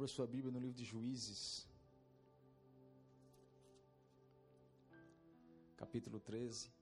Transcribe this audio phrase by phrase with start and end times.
[0.00, 1.68] Abra sua Bíblia no livro de Juízes,
[5.76, 6.72] capítulo 13.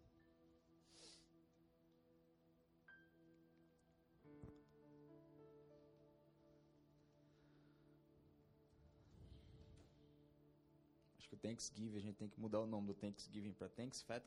[11.18, 14.00] Acho que o Thanksgiving, a gente tem que mudar o nome do Thanksgiving para Thanks
[14.00, 14.22] Fat.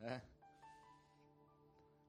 [0.00, 0.20] É.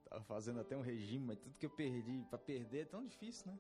[0.10, 3.46] Tava fazendo até um regime, mas tudo que eu perdi, para perder é tão difícil,
[3.52, 3.60] né?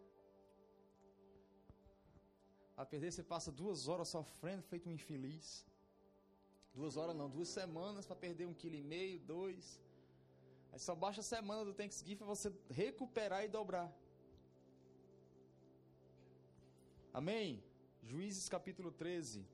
[2.78, 5.66] A perder você passa duas horas sofrendo, feito um infeliz.
[6.74, 9.80] Duas horas não, duas semanas para perder um quilo e meio, dois.
[10.72, 13.90] Aí só baixa a semana do Thanksgiving para você recuperar e dobrar.
[17.14, 17.64] Amém?
[18.04, 19.46] Juízes capítulo 13.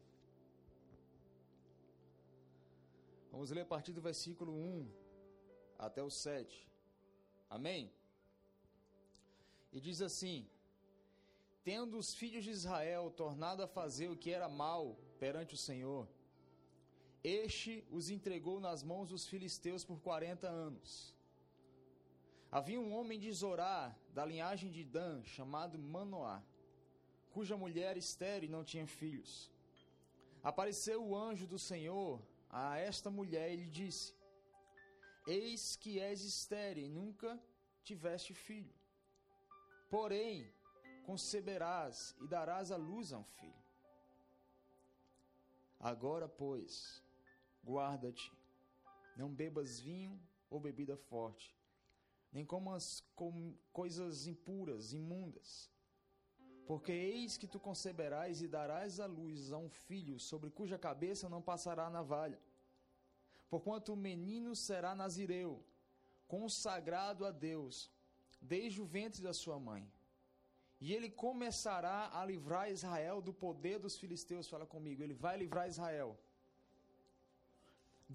[3.32, 4.92] Vamos ler a partir do versículo 1
[5.78, 6.68] até o 7.
[7.50, 7.94] Amém?
[9.72, 10.50] E diz assim:
[11.64, 16.08] Tendo os filhos de Israel tornado a fazer o que era mal perante o Senhor,
[17.24, 21.16] este os entregou nas mãos dos filisteus por quarenta anos.
[22.52, 26.44] Havia um homem de Zorá, da linhagem de Dan, chamado Manoá,
[27.32, 29.52] cuja mulher estéril não tinha filhos.
[30.44, 34.16] Apareceu o anjo do Senhor a esta mulher e lhe disse:
[35.28, 37.40] Eis que és estéril e nunca
[37.84, 38.74] tiveste filho.
[39.90, 40.52] Porém,
[41.02, 43.62] conceberás e darás à luz a um filho.
[45.80, 47.04] Agora, pois,
[47.64, 48.32] guarda-te,
[49.18, 51.58] não bebas vinho ou bebida forte,
[52.32, 55.72] nem comas com coisas impuras, imundas,
[56.68, 61.28] porque eis que tu conceberás e darás à luz a um filho sobre cuja cabeça
[61.28, 62.40] não passará a navalha.
[63.50, 65.66] Porquanto o menino será nazireu,
[66.28, 67.92] consagrado a Deus,
[68.40, 69.92] desde o ventre da sua mãe
[70.84, 74.50] e ele começará a livrar Israel do poder dos filisteus.
[74.54, 76.12] Fala comigo, ele vai livrar Israel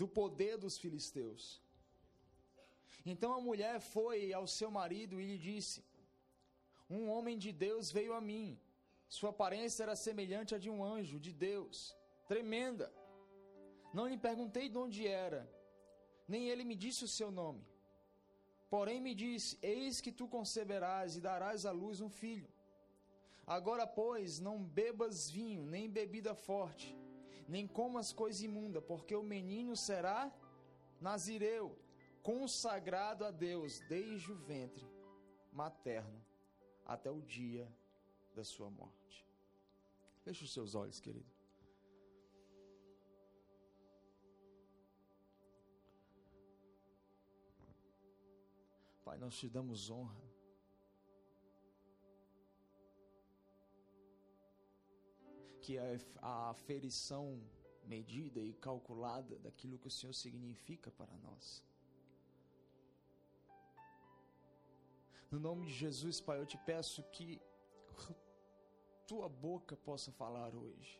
[0.00, 1.42] do poder dos filisteus.
[3.12, 5.78] Então a mulher foi ao seu marido e lhe disse:
[6.96, 8.48] Um homem de Deus veio a mim.
[9.16, 11.76] Sua aparência era semelhante à de um anjo de Deus,
[12.32, 12.88] tremenda.
[13.94, 15.42] Não lhe perguntei de onde era,
[16.26, 17.64] nem ele me disse o seu nome.
[18.74, 22.55] Porém me disse: Eis que tu conceberás e darás à luz um filho.
[23.46, 26.96] Agora, pois, não bebas vinho, nem bebida forte,
[27.46, 30.32] nem comas coisa imunda, porque o menino será
[31.00, 31.78] nazireu,
[32.22, 34.84] consagrado a Deus desde o ventre
[35.52, 36.20] materno
[36.84, 37.72] até o dia
[38.34, 39.24] da sua morte.
[40.24, 41.30] Feche os seus olhos, querido.
[49.04, 50.25] Pai, nós te damos honra.
[55.66, 55.86] Que a,
[56.30, 57.24] a aferição
[57.94, 61.44] medida e calculada daquilo que o Senhor significa para nós.
[65.30, 67.28] No nome de Jesus, Pai, eu te peço que
[69.10, 70.94] tua boca possa falar hoje.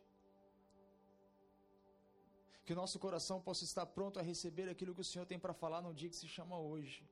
[2.65, 5.54] Que o nosso coração possa estar pronto a receber aquilo que o Senhor tem para
[5.54, 7.09] falar no dia que se chama hoje.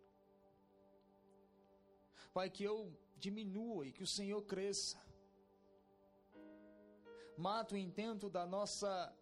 [2.36, 2.78] Pai, que eu
[3.16, 4.98] diminua e que o Senhor cresça.
[7.36, 9.12] Mata o intento da nossa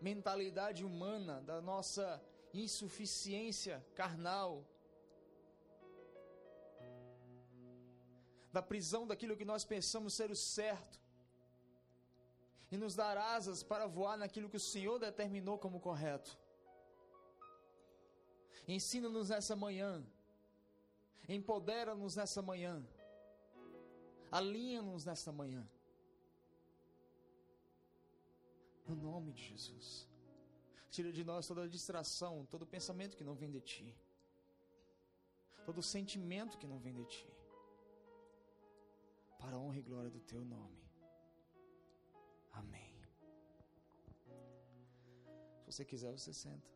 [0.00, 2.22] mentalidade humana, da nossa
[2.52, 4.64] insuficiência carnal,
[8.52, 10.98] da prisão daquilo que nós pensamos ser o certo,
[12.72, 16.38] e nos dar asas para voar naquilo que o Senhor determinou como correto.
[18.66, 20.04] Ensina-nos nessa manhã,
[21.28, 22.84] empodera-nos nessa manhã,
[24.30, 25.68] alinha-nos nessa manhã.
[28.90, 29.88] No nome de Jesus.
[30.94, 33.88] Tira de nós toda distração, todo pensamento que não vem de ti,
[35.64, 37.28] todo sentimento que não vem de ti,
[39.38, 40.82] para a honra e glória do teu nome.
[42.60, 42.92] Amém.
[45.60, 46.68] Se você quiser, você senta.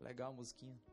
[0.00, 0.89] Legal a musiquinha.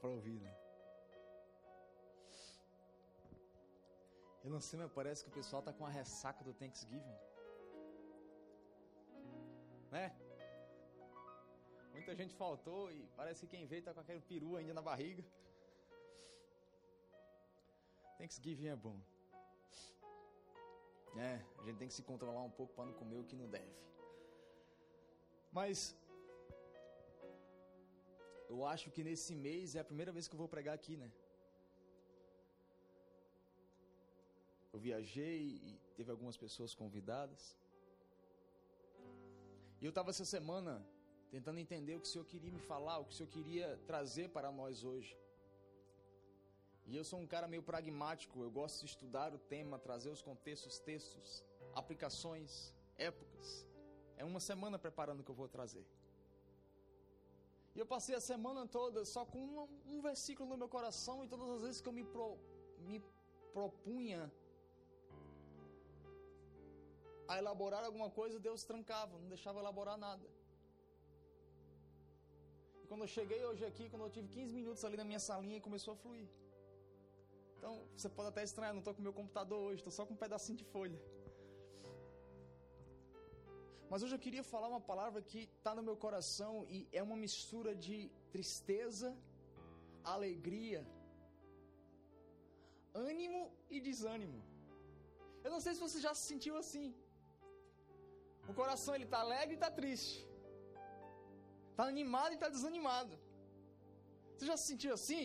[0.00, 0.54] Pra ouvir, né?
[4.44, 7.16] Eu não sei, mas parece que o pessoal tá com a ressaca do Thanksgiving.
[9.90, 10.06] Né?
[11.92, 15.24] Muita gente faltou e parece que quem veio tá com aquele peru ainda na barriga.
[18.18, 18.98] Thanksgiving é bom.
[21.16, 23.48] É, a gente tem que se controlar um pouco para não comer o que não
[23.48, 23.74] deve.
[25.52, 25.96] Mas
[28.48, 31.10] eu acho que nesse mês é a primeira vez que eu vou pregar aqui, né?
[34.72, 37.56] Eu viajei e teve algumas pessoas convidadas.
[39.80, 40.74] E eu estava essa semana
[41.30, 44.28] tentando entender o que o Senhor queria me falar, o que o Senhor queria trazer
[44.30, 45.16] para nós hoje.
[46.86, 50.22] E eu sou um cara meio pragmático, eu gosto de estudar o tema, trazer os
[50.22, 51.44] contextos, textos,
[51.74, 53.66] aplicações, épocas.
[54.16, 55.86] É uma semana preparando o que eu vou trazer.
[57.78, 61.28] E eu passei a semana toda só com um, um versículo no meu coração e
[61.32, 62.26] todas as vezes que eu me, pro,
[62.90, 62.98] me
[63.56, 64.20] propunha
[67.32, 70.26] a elaborar alguma coisa, Deus trancava, não deixava elaborar nada.
[72.82, 75.60] E quando eu cheguei hoje aqui, quando eu tive 15 minutos ali na minha salinha,
[75.68, 76.28] começou a fluir.
[77.58, 80.22] Então, você pode até estranhar, não estou com meu computador hoje, estou só com um
[80.26, 81.00] pedacinho de folha.
[83.90, 87.18] Mas hoje eu queria falar uma palavra que está no meu coração e é uma
[87.24, 87.98] mistura de
[88.34, 89.08] tristeza,
[90.14, 90.82] alegria,
[93.08, 93.42] ânimo
[93.74, 94.38] e desânimo.
[95.44, 96.88] Eu não sei se você já se sentiu assim.
[98.50, 100.16] O coração ele está alegre e está triste.
[101.70, 103.14] Está animado e está desanimado.
[104.34, 105.24] Você já se sentiu assim?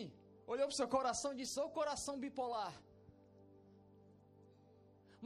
[0.52, 2.74] Olhou para o seu coração e disse: Ô coração bipolar.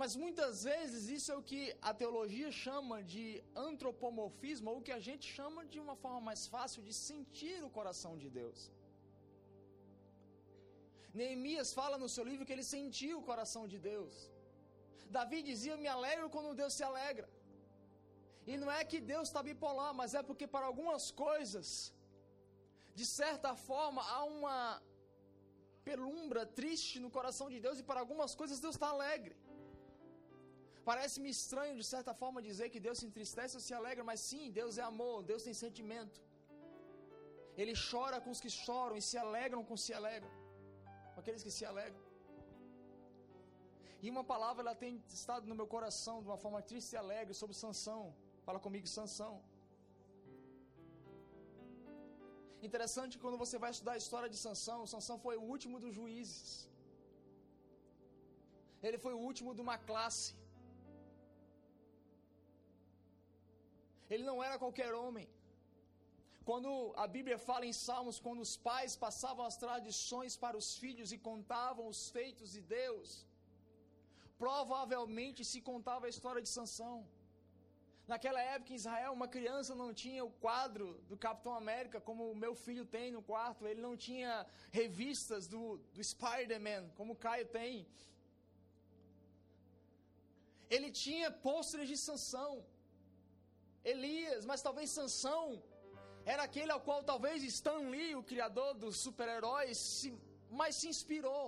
[0.01, 1.61] Mas muitas vezes isso é o que
[1.91, 3.25] a teologia chama de
[3.69, 7.71] antropomorfismo, ou o que a gente chama de uma forma mais fácil de sentir o
[7.79, 8.61] coração de Deus.
[11.19, 14.15] Neemias fala no seu livro que ele sentiu o coração de Deus.
[15.17, 17.29] Davi dizia: Me alegro quando Deus se alegra.
[18.51, 21.69] E não é que Deus está bipolar, mas é porque para algumas coisas,
[23.01, 24.57] de certa forma, há uma
[25.89, 29.37] pelumbra triste no coração de Deus, e para algumas coisas Deus está alegre.
[30.91, 34.45] Parece-me estranho, de certa forma, dizer que Deus se entristece ou se alegra, mas sim,
[34.59, 36.19] Deus é amor, Deus tem sentimento.
[37.61, 40.31] Ele chora com os que choram e se alegram com os que se alegram,
[41.13, 42.03] com aqueles que se alegram.
[44.05, 47.35] E uma palavra ela tem estado no meu coração de uma forma triste e alegre
[47.43, 48.03] sobre Sansão.
[48.47, 49.35] Fala comigo, Sansão.
[52.69, 56.45] Interessante quando você vai estudar a história de Sansão, Sansão foi o último dos juízes.
[58.89, 60.29] Ele foi o último de uma classe.
[64.11, 65.27] Ele não era qualquer homem.
[66.49, 66.71] Quando
[67.05, 71.19] a Bíblia fala em Salmos, quando os pais passavam as tradições para os filhos e
[71.31, 73.09] contavam os feitos de Deus,
[74.45, 76.97] provavelmente se contava a história de Sansão.
[78.13, 82.41] Naquela época em Israel, uma criança não tinha o quadro do Capitão América, como o
[82.45, 83.67] meu filho tem no quarto.
[83.71, 84.47] Ele não tinha
[84.81, 85.63] revistas do,
[85.95, 87.87] do Spider-Man, como o Caio tem.
[90.71, 92.65] Ele tinha pôsteres de Sansão,
[93.93, 95.45] Elias, mas talvez Sansão
[96.33, 99.79] era aquele ao qual talvez Stan Lee, o criador dos super-heróis,
[100.59, 101.47] mais se inspirou.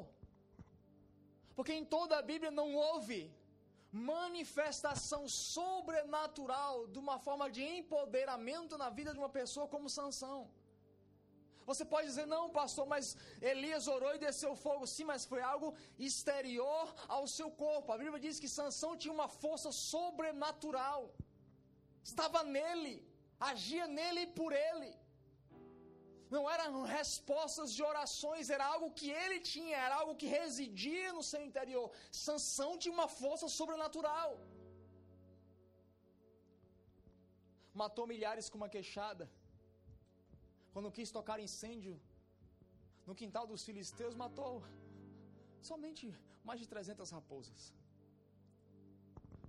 [1.56, 3.18] Porque em toda a Bíblia não houve
[3.92, 10.38] manifestação sobrenatural de uma forma de empoderamento na vida de uma pessoa como Sansão.
[11.70, 13.16] Você pode dizer, não, pastor, mas
[13.50, 14.86] Elias orou e desceu fogo.
[14.94, 15.68] Sim, mas foi algo
[16.08, 16.86] exterior
[17.16, 17.92] ao seu corpo.
[17.92, 21.00] A Bíblia diz que Sansão tinha uma força sobrenatural.
[22.10, 22.94] Estava nele,
[23.50, 24.90] agia nele e por ele
[26.34, 31.24] não eram respostas de orações, era algo que ele tinha, era algo que residia no
[31.30, 31.86] seu interior.
[32.26, 34.30] Sansão tinha uma força sobrenatural.
[37.82, 39.26] Matou milhares com uma queixada.
[40.74, 41.94] Quando quis tocar incêndio
[43.08, 44.54] no quintal dos filisteus, matou
[45.70, 46.06] somente
[46.48, 47.62] mais de 300 raposas.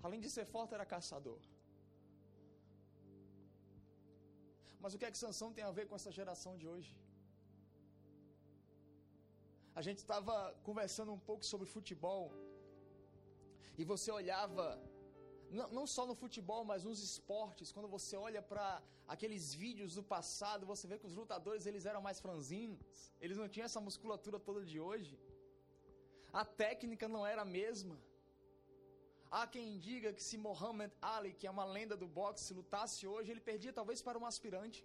[0.07, 1.41] Além de ser forte, era caçador.
[4.83, 6.93] Mas o que é que Sansão tem a ver com essa geração de hoje?
[9.79, 10.35] A gente estava
[10.67, 12.23] conversando um pouco sobre futebol.
[13.81, 14.65] E você olhava,
[15.57, 18.67] não, não só no futebol, mas nos esportes, quando você olha para
[19.13, 23.47] aqueles vídeos do passado, você vê que os lutadores eles eram mais franzinos, eles não
[23.53, 25.13] tinham essa musculatura toda de hoje.
[26.41, 27.97] A técnica não era a mesma.
[29.39, 33.31] Há quem diga que se Muhammad Ali, que é uma lenda do boxe, lutasse hoje,
[33.31, 34.79] ele perdia talvez para um aspirante.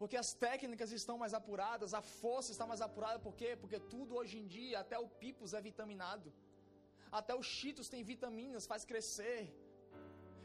[0.00, 3.50] Porque as técnicas estão mais apuradas, a força está mais apurada, por quê?
[3.62, 6.28] Porque tudo hoje em dia, até o pipos é vitaminado.
[7.20, 9.42] Até os cheetos tem vitaminas, faz crescer.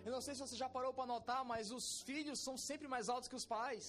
[0.05, 3.09] Eu não sei se você já parou para notar, mas os filhos são sempre mais
[3.13, 3.85] altos que os pais.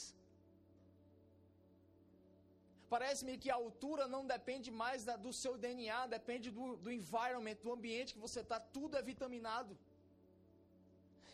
[2.88, 7.56] Parece-me que a altura não depende mais da, do seu DNA, depende do, do environment,
[7.62, 9.76] do ambiente que você está, tudo é vitaminado.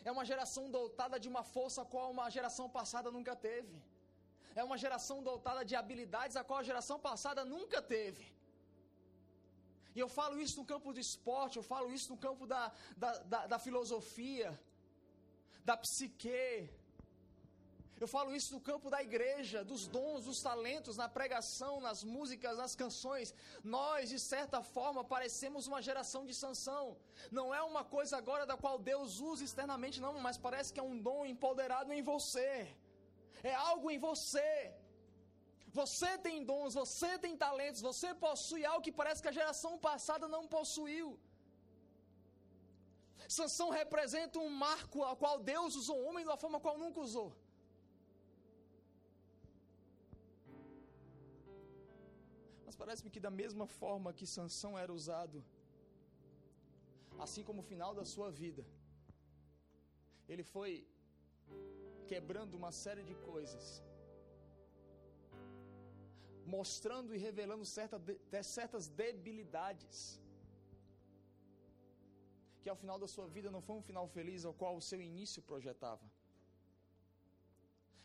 [0.03, 3.75] É uma geração dotada de uma força a qual uma geração passada nunca teve.
[4.55, 8.25] É uma geração dotada de habilidades a qual a geração passada nunca teve.
[9.95, 13.11] E eu falo isso no campo do esporte, eu falo isso no campo da, da,
[13.19, 14.57] da, da filosofia,
[15.65, 16.69] da psique,
[18.03, 22.57] eu falo isso no campo da igreja, dos dons, dos talentos, na pregação, nas músicas,
[22.61, 23.33] nas canções.
[23.75, 26.83] Nós, de certa forma, parecemos uma geração de sanção.
[27.39, 30.87] Não é uma coisa agora da qual Deus usa externamente, não, mas parece que é
[30.91, 32.51] um dom empoderado em você.
[33.51, 34.49] É algo em você.
[35.79, 40.27] Você tem dons, você tem talentos, você possui algo que parece que a geração passada
[40.35, 41.07] não possuiu.
[43.37, 46.99] Sansão representa um marco a qual Deus usou o homem de uma forma qual nunca
[46.99, 47.29] usou.
[52.71, 55.37] Mas parece-me que da mesma forma que Sansão era usado,
[57.25, 58.63] assim como o final da sua vida,
[60.31, 60.71] ele foi
[62.11, 63.65] quebrando uma série de coisas,
[66.55, 67.99] mostrando e revelando certa,
[68.57, 69.99] certas debilidades,
[72.61, 75.01] que ao final da sua vida não foi um final feliz ao qual o seu
[75.11, 76.07] início projetava.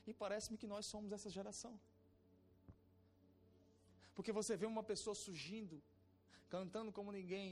[0.09, 1.77] E parece-me que nós somos essa geração.
[4.17, 5.77] Porque você vê uma pessoa surgindo,
[6.55, 7.51] cantando como ninguém,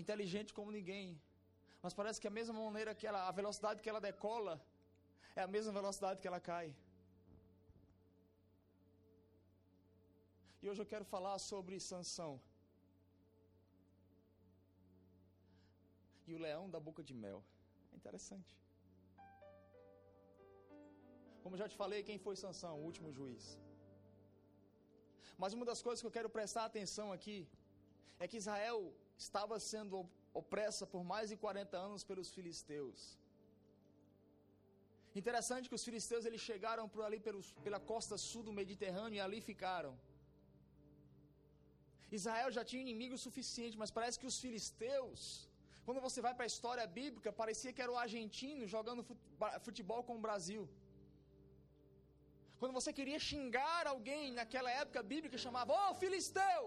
[0.00, 1.06] inteligente como ninguém,
[1.82, 4.54] mas parece que a mesma maneira que ela, a velocidade que ela decola,
[5.34, 6.68] é a mesma velocidade que ela cai.
[10.62, 12.32] E hoje eu quero falar sobre Sansão.
[16.28, 17.42] E o leão da boca de mel.
[17.92, 18.52] É interessante.
[21.42, 23.44] Como já te falei, quem foi Sansão, o último juiz?
[25.38, 27.38] Mas uma das coisas que eu quero prestar atenção aqui
[28.18, 28.78] é que Israel
[29.16, 30.08] estava sendo
[30.40, 33.00] opressa por mais de 40 anos pelos filisteus.
[35.20, 39.20] Interessante que os filisteus eles chegaram por ali pelos, pela costa sul do Mediterrâneo e
[39.26, 39.92] ali ficaram.
[42.18, 45.48] Israel já tinha inimigo suficiente, mas parece que os filisteus,
[45.86, 49.06] quando você vai para a história bíblica, parecia que era o argentino jogando
[49.66, 50.62] futebol com o Brasil.
[52.62, 56.60] Quando você queria xingar alguém naquela época bíblica, chamava, ô oh, filisteu!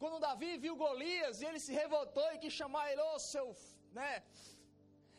[0.00, 3.46] Quando Davi viu Golias e ele se revoltou e quis chamar ele, ô oh, seu,
[3.98, 4.12] né?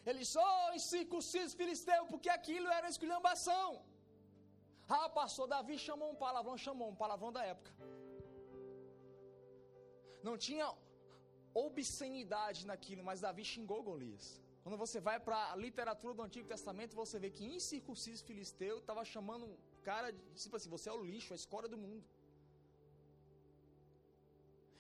[0.08, 3.70] Ele disse, ô oh, incircunciso filisteu, porque aquilo era esculhambação.
[4.98, 7.72] Ah, pastor, Davi chamou um palavrão, chamou um palavrão da época.
[10.28, 10.68] Não tinha
[11.68, 14.28] obscenidade naquilo, mas Davi xingou Golias.
[14.66, 19.04] Quando você vai para a literatura do Antigo Testamento, você vê que incircunciso filisteu estava
[19.12, 19.58] chamando um
[19.90, 22.04] cara de, tipo assim, você é o lixo, a escória do mundo.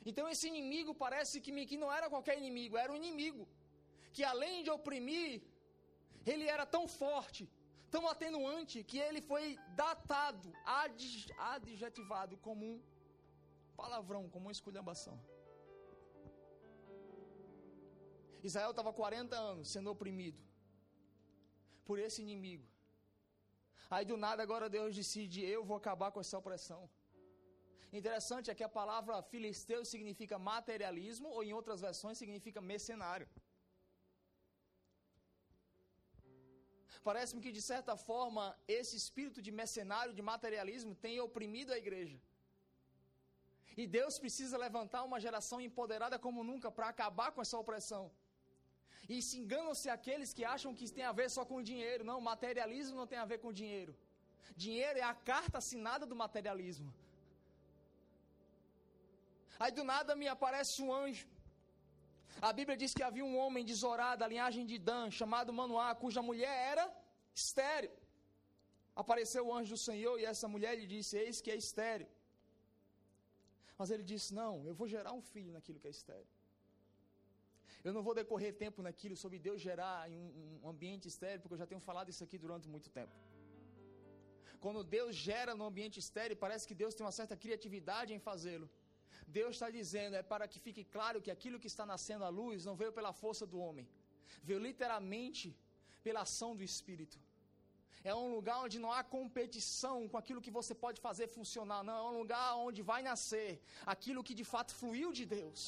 [0.10, 3.46] Então esse inimigo parece que, que não era qualquer inimigo, era um inimigo.
[4.16, 5.44] Que além de oprimir,
[6.32, 7.44] ele era tão forte,
[7.96, 9.46] tão atenuante, que ele foi
[9.84, 10.52] datado,
[11.46, 12.82] adjetivado como um
[13.78, 15.18] palavrão, como uma esculhambação.
[18.50, 20.42] Israel estava 40 anos sendo oprimido
[21.88, 22.66] por esse inimigo.
[23.96, 26.82] Aí do nada agora Deus decide: eu vou acabar com essa opressão.
[28.00, 33.28] Interessante é que a palavra filisteu significa materialismo, ou em outras versões significa mercenário.
[37.08, 38.44] Parece-me que de certa forma
[38.78, 42.20] esse espírito de mercenário, de materialismo, tem oprimido a igreja.
[43.82, 48.06] E Deus precisa levantar uma geração empoderada como nunca para acabar com essa opressão.
[49.14, 52.04] E se enganam-se aqueles que acham que isso tem a ver só com dinheiro.
[52.04, 53.96] Não, materialismo não tem a ver com dinheiro.
[54.56, 56.92] Dinheiro é a carta assinada do materialismo.
[59.60, 61.28] Aí do nada me aparece um anjo.
[62.42, 65.96] A Bíblia diz que havia um homem de Zorá, da linhagem de Dan, chamado Manoá,
[65.96, 66.86] cuja mulher era
[67.34, 67.94] estéreo.
[68.96, 72.08] Apareceu o anjo do Senhor e essa mulher lhe disse: Eis que é estéreo.
[73.78, 76.35] Mas ele disse: Não, eu vou gerar um filho naquilo que é estéreo.
[77.88, 81.64] Eu não vou decorrer tempo naquilo sobre Deus gerar um, um ambiente estéreo, porque eu
[81.64, 83.16] já tenho falado isso aqui durante muito tempo.
[84.64, 88.68] Quando Deus gera no ambiente estéreo, parece que Deus tem uma certa criatividade em fazê-lo.
[89.38, 92.66] Deus está dizendo, é para que fique claro que aquilo que está nascendo à luz
[92.70, 93.88] não veio pela força do homem,
[94.50, 95.48] veio literalmente
[96.06, 97.20] pela ação do Espírito.
[98.12, 101.98] É um lugar onde não há competição com aquilo que você pode fazer funcionar, não.
[102.02, 103.50] É um lugar onde vai nascer
[103.94, 105.62] aquilo que de fato fluiu de Deus.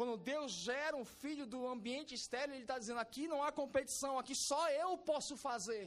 [0.00, 4.12] Quando Deus gera um filho do ambiente estéreo, Ele está dizendo: aqui não há competição,
[4.20, 5.84] aqui só eu posso fazer.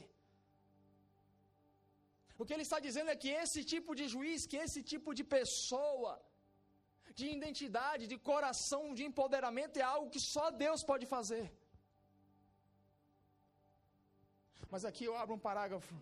[2.40, 5.24] O que ele está dizendo é que esse tipo de juiz, que esse tipo de
[5.34, 6.12] pessoa,
[7.18, 11.44] de identidade, de coração, de empoderamento, é algo que só Deus pode fazer.
[14.72, 15.96] Mas aqui eu abro um parágrafo.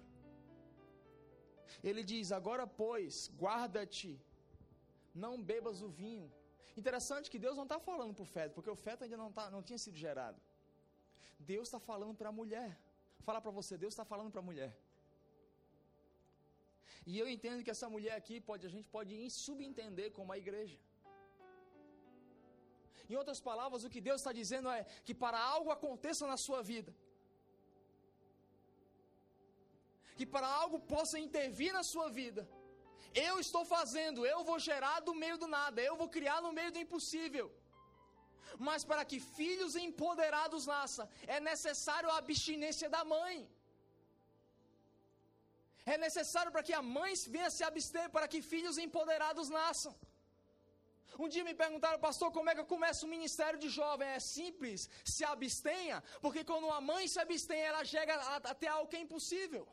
[1.90, 4.12] Ele diz: Agora, pois, guarda-te,
[5.24, 6.30] não bebas o vinho.
[6.80, 9.50] Interessante que Deus não está falando para o feto, porque o feto ainda não, tá,
[9.50, 10.40] não tinha sido gerado.
[11.38, 12.70] Deus está falando para a mulher.
[13.26, 14.72] Fala para você, Deus está falando para a mulher.
[17.10, 19.14] E eu entendo que essa mulher aqui pode, a gente pode
[19.44, 20.78] subentender como a igreja.
[23.10, 26.60] Em outras palavras, o que Deus está dizendo é que para algo aconteça na sua
[26.72, 26.92] vida,
[30.18, 32.42] que para algo possa intervir na sua vida,
[33.14, 36.72] eu estou fazendo, eu vou gerar do meio do nada, eu vou criar no meio
[36.72, 37.46] do impossível.
[38.58, 43.36] Mas para que filhos empoderados nasçam, é necessário a abstinência da mãe.
[45.84, 49.94] É necessário para que a mãe venha se abster, para que filhos empoderados nasçam.
[51.18, 54.08] Um dia me perguntaram, pastor, como é que eu começo o ministério de jovem?
[54.08, 58.14] É simples, se abstenha, porque quando uma mãe se abstém, ela chega
[58.54, 59.66] até algo que é impossível.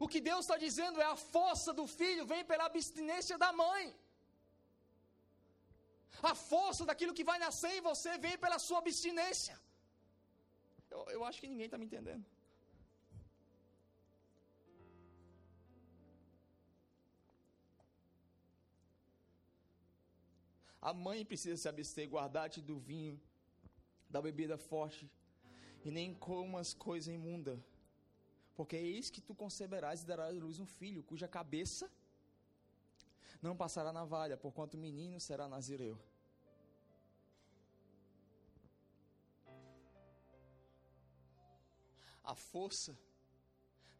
[0.00, 3.94] O que Deus está dizendo é a força do filho vem pela abstinência da mãe.
[6.22, 9.58] A força daquilo que vai nascer em você vem pela sua abstinência.
[10.90, 12.24] Eu, eu acho que ninguém está me entendendo.
[20.80, 23.20] A mãe precisa se abster, guardar-te do vinho,
[24.10, 25.08] da bebida forte,
[25.84, 27.64] e nem comas coisa imunda.
[28.54, 31.90] Porque eis que tu conceberás e darás à luz um filho, cuja cabeça
[33.40, 35.98] não passará navalha, porquanto o menino será nazireu.
[42.22, 42.96] A força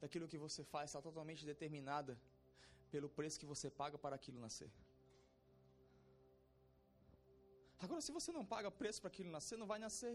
[0.01, 2.17] daquilo que você faz está totalmente determinada
[2.91, 4.71] pelo preço que você paga para aquilo nascer.
[7.85, 10.15] Agora, se você não paga preço para aquilo nascer, não vai nascer.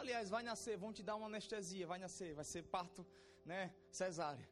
[0.00, 3.06] Aliás, vai nascer, vão te dar uma anestesia, vai nascer, vai ser parto,
[3.50, 3.62] né,
[4.00, 4.48] cesárea.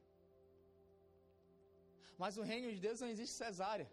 [2.22, 3.90] Mas no reino de Deus não existe cesárea.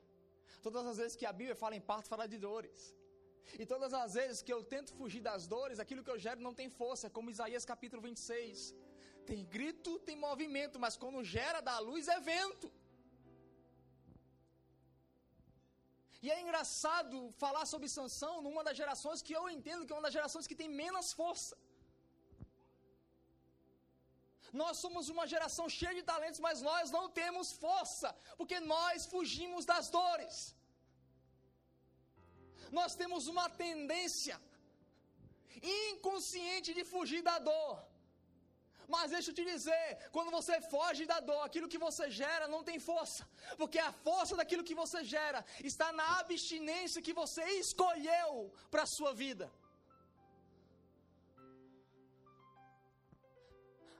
[0.61, 2.81] Todas as vezes que a Bíblia fala em parto, fala de dores.
[3.61, 6.53] E todas as vezes que eu tento fugir das dores, aquilo que eu gero não
[6.53, 8.75] tem força, como Isaías capítulo 26.
[9.25, 12.69] Tem grito, tem movimento, mas quando gera da luz é vento.
[16.25, 20.07] E é engraçado falar sobre Sansão numa das gerações que eu entendo que é uma
[20.07, 21.55] das gerações que tem menos força.
[24.61, 29.65] Nós somos uma geração cheia de talentos, mas nós não temos força, porque nós fugimos
[29.71, 30.37] das dores.
[32.79, 34.37] Nós temos uma tendência
[35.89, 37.75] inconsciente de fugir da dor.
[38.93, 42.61] Mas deixa eu te dizer, quando você foge da dor, aquilo que você gera não
[42.69, 43.23] tem força,
[43.61, 45.39] porque a força daquilo que você gera
[45.71, 48.31] está na abstinência que você escolheu
[48.71, 49.47] para a sua vida.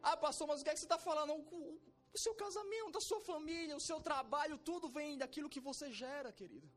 [0.10, 1.34] Ah, pastor, mas o que, é que você está falando?
[2.16, 6.32] O, seu casamento, a sua família, o seu trabalho, tudo vem daquilo que você gera,
[6.40, 6.68] querido.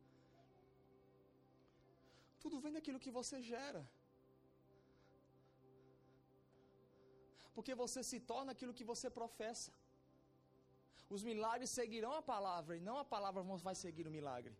[2.42, 3.82] Tudo vem daquilo que você gera.
[7.54, 9.70] Porque você se torna aquilo que você professa.
[11.14, 14.54] Os milagres seguirão a palavra e não a palavra vai seguir o milagre.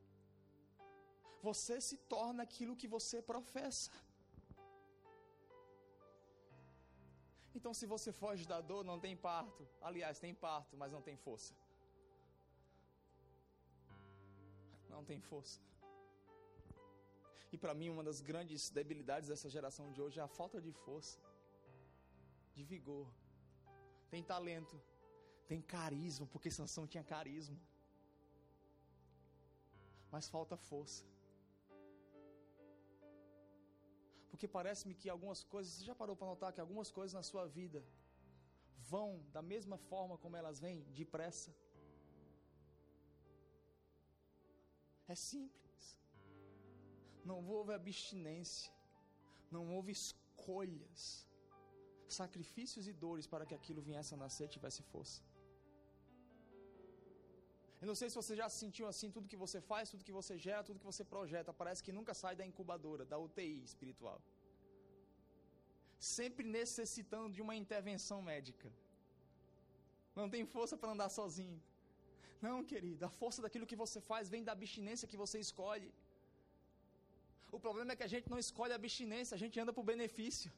[1.49, 3.91] Você se torna aquilo que você professa.
[7.55, 9.67] Então, se você foge da dor, não tem parto.
[9.81, 11.55] Aliás, tem parto, mas não tem força.
[14.89, 15.61] Não tem força.
[17.53, 20.73] E para mim, uma das grandes debilidades dessa geração de hoje é a falta de
[20.73, 21.19] força
[22.55, 23.09] de vigor,
[24.11, 24.81] tem talento,
[25.47, 27.59] tem carisma, porque Sansão tinha carisma.
[30.11, 31.05] Mas falta força.
[34.31, 37.47] Porque parece-me que algumas coisas, você já parou para notar que algumas coisas na sua
[37.47, 37.85] vida
[38.79, 41.55] vão da mesma forma como elas vêm, depressa?
[45.07, 45.99] É simples.
[47.25, 48.73] Não houve abstinência,
[49.51, 51.30] não houve escolhas
[52.21, 55.21] sacrifícios e dores para que aquilo viesse a nascer e tivesse força.
[57.81, 60.17] Eu não sei se você já se sentiu assim, tudo que você faz, tudo que
[60.21, 64.19] você gera, tudo que você projeta, parece que nunca sai da incubadora, da UTI espiritual.
[66.17, 68.69] Sempre necessitando de uma intervenção médica.
[70.21, 71.59] Não tem força para andar sozinho.
[72.47, 75.91] Não, querido, a força daquilo que você faz vem da abstinência que você escolhe.
[77.57, 80.51] O problema é que a gente não escolhe a abstinência, a gente anda por benefício.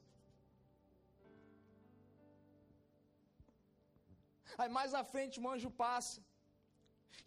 [4.57, 6.19] Aí mais à frente o anjo passa.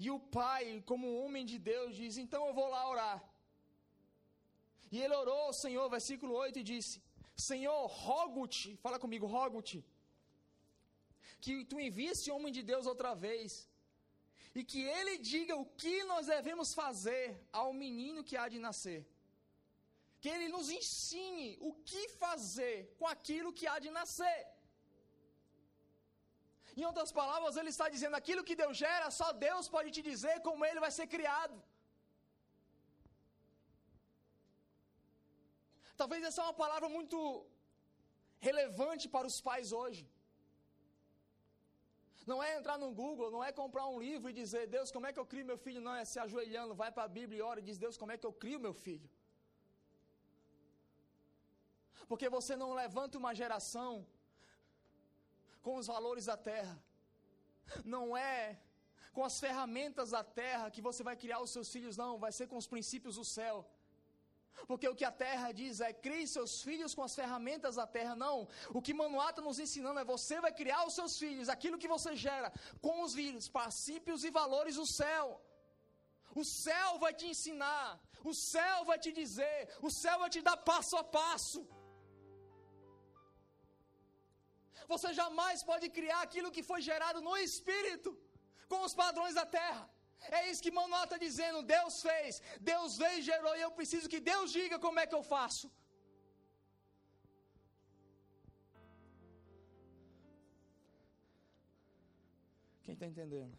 [0.05, 3.19] E o pai, como homem de Deus, diz: Então eu vou lá orar.
[4.95, 6.95] E ele orou ao Senhor, versículo 8, e disse:
[7.49, 9.79] Senhor, rogo-te, fala comigo, rogo-te,
[11.41, 13.69] que tu envie esse homem de Deus outra vez,
[14.55, 19.01] e que ele diga o que nós devemos fazer ao menino que há de nascer.
[20.21, 24.39] Que ele nos ensine o que fazer com aquilo que há de nascer.
[26.81, 30.37] Em outras palavras, ele está dizendo: aquilo que Deus gera, só Deus pode te dizer
[30.49, 31.57] como ele vai ser criado.
[36.01, 37.19] Talvez essa é uma palavra muito
[38.49, 40.05] relevante para os pais hoje.
[42.31, 45.13] Não é entrar no Google, não é comprar um livro e dizer, Deus, como é
[45.15, 45.81] que eu crio meu filho?
[45.87, 48.19] Não, é se ajoelhando, vai para a Bíblia e ora e diz, Deus, como é
[48.21, 49.09] que eu crio meu filho?
[52.11, 53.91] Porque você não levanta uma geração
[55.67, 56.77] com os valores da terra.
[57.95, 58.41] Não é
[59.17, 62.47] com as ferramentas da terra que você vai criar os seus filhos, não, vai ser
[62.51, 63.57] com os princípios do céu.
[64.69, 68.15] Porque o que a terra diz é: crie seus filhos com as ferramentas da terra.
[68.25, 68.37] Não.
[68.79, 71.93] O que Manoá está nos ensinando é: você vai criar os seus filhos, aquilo que
[71.95, 72.51] você gera,
[72.87, 73.15] com os
[73.57, 75.27] princípios e valores do céu.
[76.43, 77.85] O céu vai te ensinar,
[78.31, 81.61] o céu vai te dizer, o céu vai te dar passo a passo.
[84.93, 88.11] Você jamais pode criar aquilo que foi gerado no espírito,
[88.73, 89.85] com os padrões da terra.
[90.39, 91.67] É isso que Manuel está dizendo.
[91.77, 95.19] Deus fez, Deus veio e gerou, e eu preciso que Deus diga como é que
[95.19, 95.69] eu faço.
[102.85, 103.59] Quem está entendendo?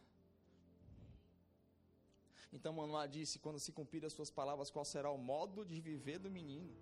[2.55, 6.17] Então Manoá disse: quando se cumprir as suas palavras, qual será o modo de viver
[6.25, 6.73] do menino?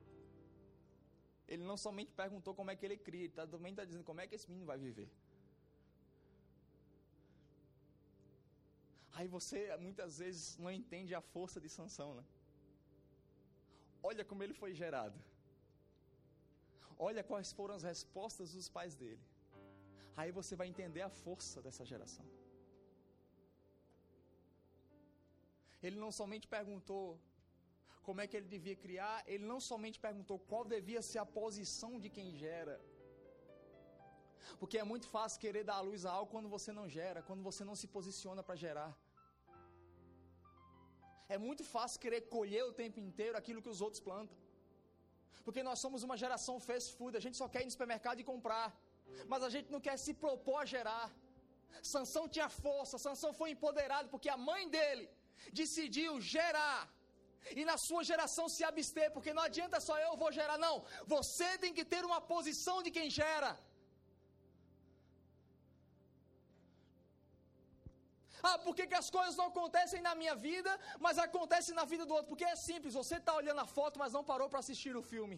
[1.48, 4.22] Ele não somente perguntou como é que ele cria, ele tá, também está dizendo como
[4.22, 5.10] é que esse menino vai viver.
[9.18, 12.24] Aí você muitas vezes não entende a força de Sansão, né?
[14.04, 15.18] Olha como ele foi gerado.
[16.98, 19.24] Olha quais foram as respostas dos pais dele.
[20.18, 22.26] Aí você vai entender a força dessa geração.
[25.82, 27.20] Ele não somente perguntou
[28.08, 31.92] como é que ele devia criar, ele não somente perguntou qual devia ser a posição
[32.04, 32.76] de quem gera.
[34.60, 37.44] Porque é muito fácil querer dar a luz a algo quando você não gera, quando
[37.50, 38.92] você não se posiciona para gerar.
[41.36, 44.38] É muito fácil querer colher o tempo inteiro aquilo que os outros plantam.
[45.46, 48.30] Porque nós somos uma geração fast food, a gente só quer ir no supermercado e
[48.32, 48.68] comprar.
[49.32, 51.06] Mas a gente não quer se propor a gerar.
[51.94, 55.06] Sansão tinha força, Sansão foi empoderado porque a mãe dele
[55.60, 56.80] decidiu gerar
[57.60, 60.76] e na sua geração se abster, porque não adianta só eu vou gerar, não.
[61.06, 63.52] Você tem que ter uma posição de quem gera.
[68.48, 70.72] Ah, por que, que as coisas não acontecem na minha vida,
[71.06, 72.30] mas acontecem na vida do outro?
[72.32, 75.38] Porque é simples, você está olhando a foto, mas não parou para assistir o filme.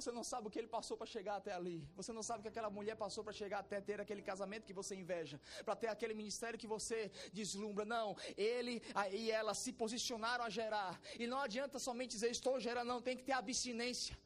[0.00, 1.78] Você não sabe o que ele passou para chegar até ali.
[1.98, 4.76] Você não sabe o que aquela mulher passou para chegar até ter aquele casamento que
[4.80, 5.36] você inveja,
[5.66, 6.98] para ter aquele ministério que você
[7.38, 7.84] deslumbra.
[7.84, 8.06] Não,
[8.52, 8.74] ele
[9.20, 10.92] e ela se posicionaram a gerar.
[11.22, 14.16] E não adianta somente dizer estou gerando, não, tem que ter abstinência.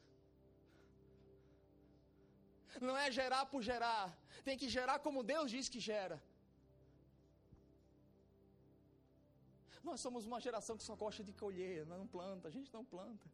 [2.89, 4.07] Não é gerar por gerar,
[4.45, 6.19] tem que gerar como Deus diz que gera.
[9.89, 13.27] Nós somos uma geração que só gosta de colher, não planta, a gente não planta.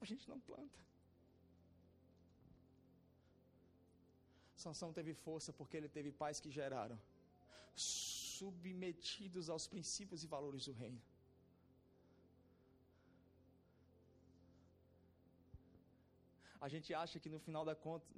[0.00, 0.78] A gente não planta.
[4.64, 6.98] Sansão teve força porque ele teve pais que geraram,
[7.74, 11.00] submetidos aos princípios e valores do reino.
[16.66, 17.64] A gente acha que no final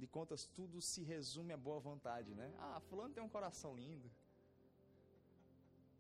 [0.02, 2.48] de contas tudo se resume à boa vontade, né?
[2.58, 4.10] Ah, fulano tem um coração lindo.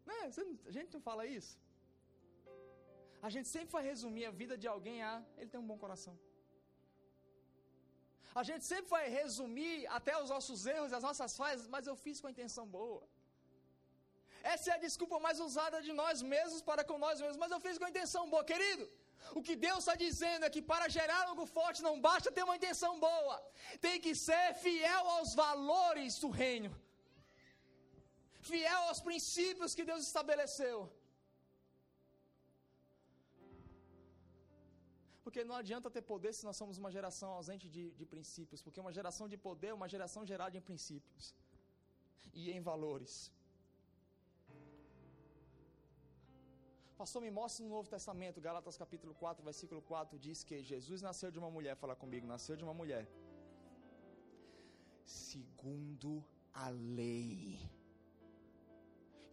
[0.06, 0.18] Né?
[0.70, 1.58] A gente não fala isso?
[3.20, 6.14] A gente sempre vai resumir a vida de alguém a ele tem um bom coração.
[8.34, 12.20] A gente sempre vai resumir até os nossos erros as nossas falhas, mas eu fiz
[12.20, 13.02] com a intenção boa.
[14.42, 17.60] Essa é a desculpa mais usada de nós mesmos para com nós mesmos, mas eu
[17.60, 18.88] fiz com a intenção boa, querido.
[19.38, 22.56] O que Deus está dizendo é que para gerar algo forte não basta ter uma
[22.56, 23.36] intenção boa,
[23.80, 26.70] tem que ser fiel aos valores do reino,
[28.40, 30.78] fiel aos princípios que Deus estabeleceu.
[35.30, 38.60] Porque não adianta ter poder se nós somos uma geração ausente de, de princípios.
[38.64, 41.24] Porque uma geração de poder é uma geração gerada em princípios
[42.40, 43.12] e em valores.
[47.00, 51.30] Pastor, me mostra no Novo Testamento, Galatas capítulo 4, versículo 4, diz que Jesus nasceu
[51.30, 53.06] de uma mulher, fala comigo, nasceu de uma mulher.
[55.04, 56.12] segundo
[56.52, 57.56] a lei.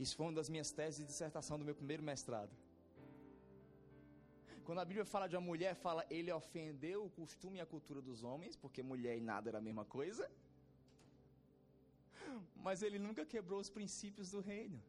[0.04, 2.56] Isso foi uma das minhas teses de dissertação do meu primeiro mestrado.
[4.68, 8.02] Quando a Bíblia fala de uma mulher, fala ele ofendeu o costume e a cultura
[8.08, 10.24] dos homens, porque mulher e nada era a mesma coisa.
[12.66, 14.80] Mas ele nunca quebrou os princípios do reino.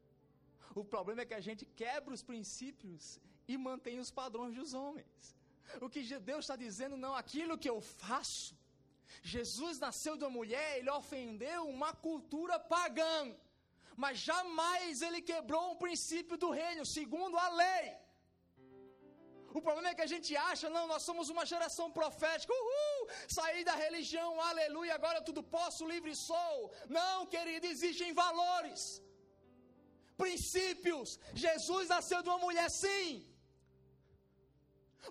[0.81, 3.05] O problema é que a gente quebra os princípios
[3.53, 5.21] e mantém os padrões dos homens.
[5.85, 8.57] O que Deus está dizendo, não, aquilo que eu faço.
[9.23, 13.17] Jesus nasceu de uma mulher, ele ofendeu uma cultura pagã,
[14.05, 18.08] mas jamais ele quebrou um princípio do reino, segundo a lei.
[19.59, 23.01] O problema é que a gente acha, não, nós somos uma geração profética, uhul,
[23.37, 26.57] saí da religião, aleluia, agora tudo posso, livre sou.
[26.99, 28.83] Não, querido, existem valores,
[30.23, 31.19] princípios.
[31.47, 33.09] Jesus nasceu de uma mulher, sim,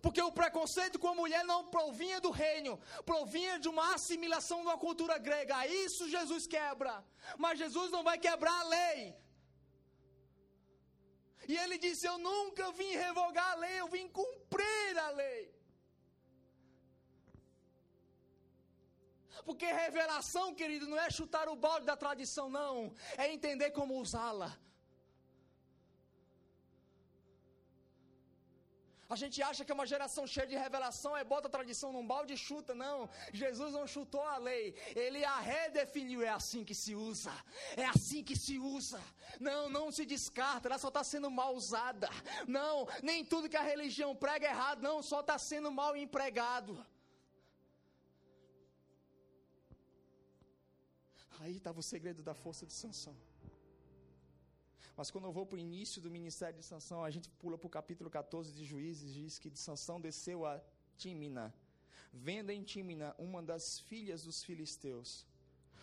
[0.02, 4.68] porque o preconceito com a mulher não provinha do reino, provinha de uma assimilação de
[4.68, 5.66] uma cultura grega.
[5.86, 7.04] Isso Jesus quebra.
[7.38, 9.16] Mas Jesus não vai quebrar a lei.
[11.48, 15.58] E ele disse: Eu nunca vim revogar a lei, eu vim cumprir a lei.
[19.46, 22.94] Porque revelação, querido, não é chutar o balde da tradição, não.
[23.18, 24.58] É entender como usá-la.
[29.10, 32.06] A gente acha que é uma geração cheia de revelação, é bota a tradição num
[32.06, 32.76] balde e chuta.
[32.76, 36.22] Não, Jesus não chutou a lei, ele a redefiniu.
[36.22, 37.32] É assim que se usa,
[37.78, 39.02] é assim que se usa.
[39.40, 42.10] Não, não se descarta, ela só está sendo mal usada.
[42.48, 46.86] Não, nem tudo que a religião prega é errado, não, só está sendo mal empregado.
[51.40, 53.16] Aí estava o segredo da força de Sansão.
[54.98, 57.68] Mas quando eu vou para o início do ministério de Sansão, a gente pula para
[57.68, 60.54] o capítulo 14 de Juízes, diz que de Sansão desceu a
[61.02, 61.46] Tímina,
[62.12, 65.10] vendo em Tímina uma das filhas dos filisteus.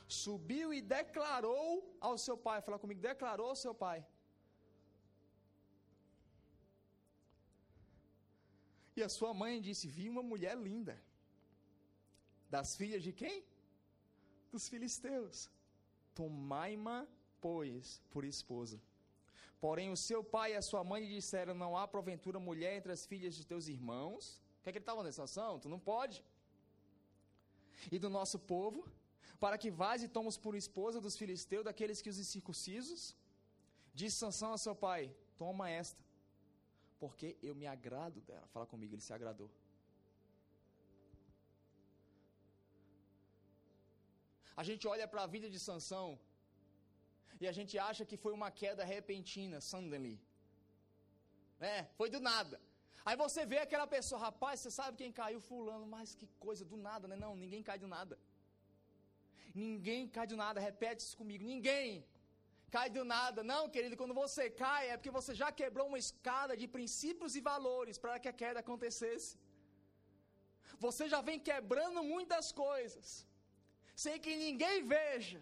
[0.08, 4.04] Subiu e declarou ao seu pai, fala comigo, declarou ao seu pai.
[8.96, 10.96] E a sua mãe disse: Vi uma mulher linda.
[12.50, 13.36] Das filhas de quem?
[14.52, 15.36] Dos filisteus.
[16.14, 16.98] Tomai-ma,
[17.40, 18.78] pois, por esposa.
[19.60, 22.92] Porém, o seu pai e a sua mãe lhe disseram: Não há porventura mulher entre
[22.92, 24.42] as filhas de teus irmãos.
[24.58, 25.58] O que é que ele estava nessa ação?
[25.58, 26.24] Tu não pode.
[27.90, 28.86] E do nosso povo,
[29.38, 33.16] para que vás e tomes por esposa dos filisteus, daqueles que os incircuncisos.
[33.94, 36.02] Disse Sansão a seu pai: Toma esta,
[36.98, 38.46] porque eu me agrado dela.
[38.48, 39.50] Fala comigo, ele se agradou.
[44.56, 46.18] A gente olha para a vida de Sansão
[47.44, 50.16] e a gente acha que foi uma queda repentina, suddenly.
[51.72, 52.56] É, foi do nada.
[53.08, 55.40] Aí você vê aquela pessoa, rapaz, você sabe quem caiu?
[55.48, 57.16] Fulano, mas que coisa, do nada, né?
[57.24, 58.16] Não, ninguém cai do nada.
[59.62, 61.88] Ninguém cai do nada, repete isso comigo, ninguém
[62.76, 63.40] cai do nada.
[63.52, 67.42] Não, querido, quando você cai é porque você já quebrou uma escada de princípios e
[67.52, 69.32] valores para que a queda acontecesse.
[70.86, 73.06] Você já vem quebrando muitas coisas,
[74.04, 75.40] sem que ninguém veja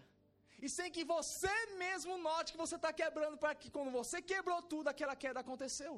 [0.65, 4.59] e sem que você mesmo note que você está quebrando, para que quando você quebrou
[4.73, 5.93] tudo, aquela queda aconteceu.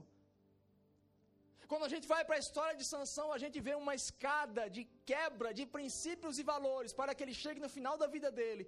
[1.71, 4.84] Quando a gente vai para a história de Sansão, a gente vê uma escada de
[5.12, 8.65] quebra de princípios e valores para que ele chegue no final da vida dele.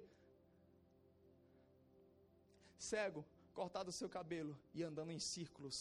[2.90, 3.22] Cego,
[3.60, 5.76] cortado o seu cabelo e andando em círculos,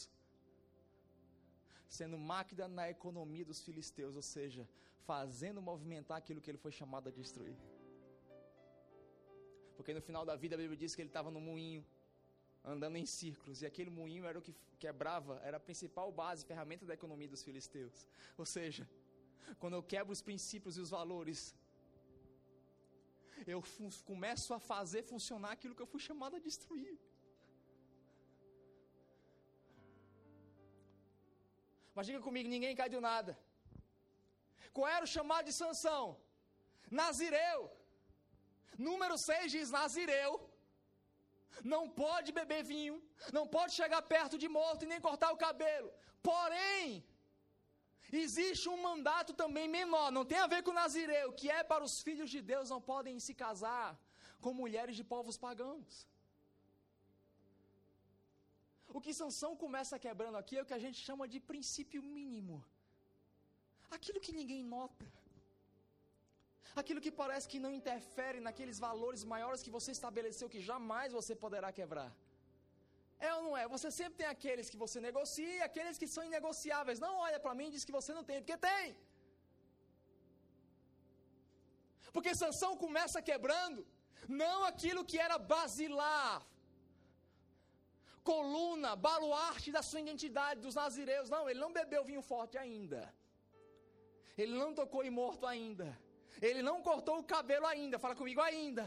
[1.97, 4.63] sendo máquina na economia dos filisteus, ou seja,
[5.12, 7.58] fazendo movimentar aquilo que ele foi chamado a destruir.
[9.77, 11.83] Porque no final da vida a Bíblia diz que ele estava no moinho,
[12.73, 16.85] andando em círculos, e aquele moinho era o que quebrava, era a principal base, ferramenta
[16.89, 17.97] da economia dos filisteus.
[18.41, 18.83] Ou seja,
[19.61, 21.39] quando eu quebro os princípios e os valores,
[23.53, 23.59] eu
[24.11, 26.95] começo a fazer funcionar aquilo que eu fui chamado a destruir.
[32.07, 33.31] Diga comigo, ninguém cai do nada.
[34.75, 36.03] Qual era o chamado de Sansão?
[36.99, 37.59] Nazireu.
[38.77, 40.31] Número 6 diz: Nazireu
[41.63, 42.95] não pode beber vinho,
[43.33, 45.91] não pode chegar perto de morto e nem cortar o cabelo.
[46.21, 47.03] Porém,
[48.11, 52.01] existe um mandato também menor, não tem a ver com Nazireu, que é para os
[52.01, 53.99] filhos de Deus não podem se casar
[54.39, 56.07] com mulheres de povos pagãos.
[58.87, 62.63] O que Sansão começa quebrando aqui é o que a gente chama de princípio mínimo.
[63.89, 65.05] Aquilo que ninguém nota
[66.81, 71.33] aquilo que parece que não interfere naqueles valores maiores que você estabeleceu que jamais você
[71.43, 72.09] poderá quebrar.
[73.27, 73.63] É ou não é?
[73.75, 76.99] Você sempre tem aqueles que você negocia e aqueles que são inegociáveis.
[77.05, 78.85] Não olha para mim e diz que você não tem, porque tem.
[82.15, 83.81] Porque Sansão começa quebrando
[84.43, 86.45] Não aquilo que era basilar,
[88.29, 91.29] coluna, baluarte da sua identidade, dos nazireus.
[91.35, 93.01] Não, ele não bebeu vinho forte ainda.
[94.41, 95.87] Ele não tocou em morto ainda.
[96.41, 98.00] Ele não cortou o cabelo ainda.
[98.00, 98.86] Fala comigo ainda.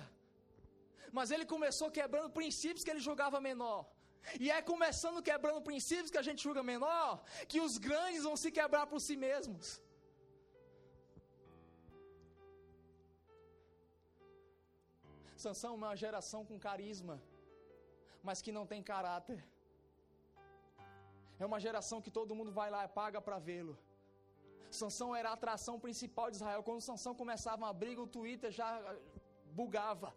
[1.13, 3.81] Mas ele começou quebrando princípios que ele julgava menor.
[4.39, 8.51] E é começando quebrando princípios que a gente julga menor, que os grandes vão se
[8.59, 9.81] quebrar por si mesmos.
[15.45, 17.17] Sansão é uma geração com carisma,
[18.23, 19.43] mas que não tem caráter.
[21.39, 23.75] É uma geração que todo mundo vai lá e paga para vê-lo.
[24.81, 26.63] Sansão era a atração principal de Israel.
[26.69, 28.71] Quando Sansão começava uma briga, o Twitter já
[29.61, 30.11] bugava.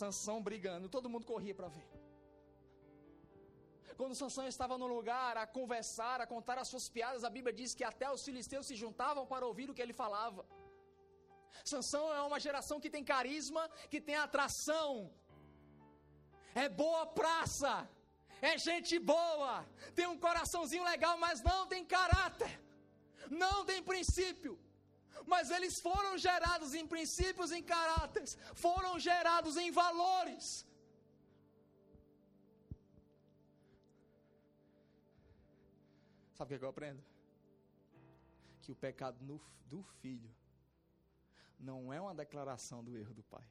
[0.00, 1.88] Sansão brigando, todo mundo corria para ver.
[4.00, 7.70] Quando Sansão estava no lugar a conversar, a contar as suas piadas, a Bíblia diz
[7.78, 10.42] que até os filisteus se juntavam para ouvir o que ele falava.
[11.72, 14.90] Sansão é uma geração que tem carisma, que tem atração.
[16.54, 17.72] É boa praça.
[18.40, 19.52] É gente boa.
[19.96, 22.52] Tem um coraçãozinho legal, mas não tem caráter.
[23.30, 24.58] Não tem princípio.
[25.26, 30.66] Mas eles foram gerados em princípios, em caráteres, foram gerados em valores.
[36.34, 37.02] Sabe o que eu aprendo?
[38.62, 40.30] Que o pecado no, do filho
[41.58, 43.44] não é uma declaração do erro do pai.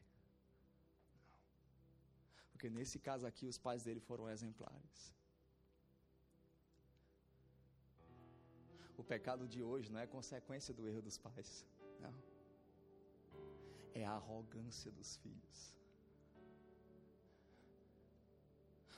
[2.53, 5.16] Porque nesse caso aqui, os pais dele foram exemplares.
[9.01, 11.49] O pecado de hoje não é consequência do erro dos pais.
[12.05, 12.13] Não.
[13.93, 15.59] É a arrogância dos filhos.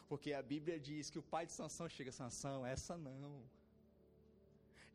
[0.10, 3.34] Porque a Bíblia diz que o pai de Sansão chega, Sansão, essa não.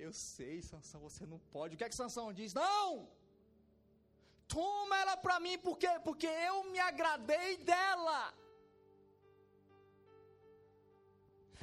[0.05, 1.75] Eu sei, Sansão, você não pode.
[1.75, 2.53] O que é que Sansão diz?
[2.53, 3.09] Não!
[4.49, 5.93] Toma ela para mim, por quê?
[6.09, 8.35] Porque eu me agradei dela.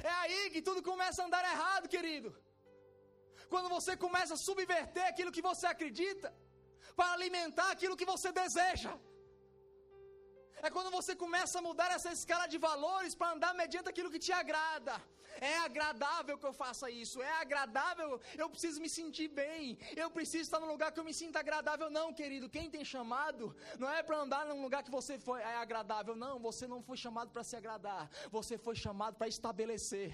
[0.02, 2.30] É aí que tudo começa a andar errado, querido.
[3.52, 6.28] Quando você começa a subverter aquilo que você acredita,
[6.98, 8.92] para alimentar aquilo que você deseja.
[10.64, 14.20] É quando você começa a mudar essa escala de valores para andar mediante aquilo que
[14.26, 14.94] te agrada.
[15.40, 20.44] É agradável que eu faça isso, é agradável, eu preciso me sentir bem, eu preciso
[20.44, 21.88] estar num lugar que eu me sinta agradável.
[21.98, 25.56] Não, querido, quem tem chamado não é para andar num lugar que você foi, é
[25.56, 26.14] agradável.
[26.14, 30.10] Não, você não foi chamado para se agradar, você foi chamado para estabelecer.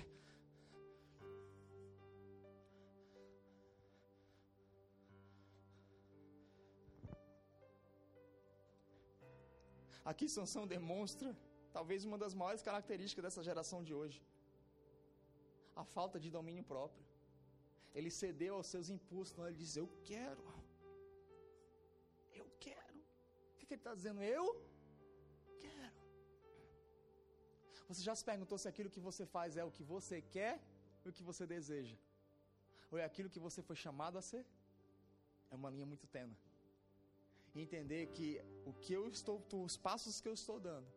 [10.11, 11.31] Aqui Sansão demonstra
[11.77, 14.19] talvez uma das maiores características dessa geração de hoje.
[15.83, 17.05] A falta de domínio próprio.
[17.99, 20.45] Ele cedeu aos seus impulsos, então ele diz: Eu quero.
[22.41, 22.99] Eu quero.
[23.53, 24.23] O que, que ele está dizendo?
[24.23, 24.47] Eu
[25.65, 26.03] quero.
[27.91, 30.55] Você já se perguntou se aquilo que você faz é o que você quer
[31.05, 31.97] ou o que você deseja?
[32.91, 34.45] Ou é aquilo que você foi chamado a ser?
[35.51, 36.13] É uma linha muito e
[37.67, 38.29] entender que
[38.71, 40.89] o que eu estou, os passos que eu estou dando,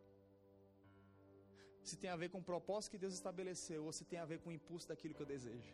[1.82, 4.38] se tem a ver com o propósito que Deus estabeleceu ou se tem a ver
[4.42, 5.72] com o impulso daquilo que eu desejo.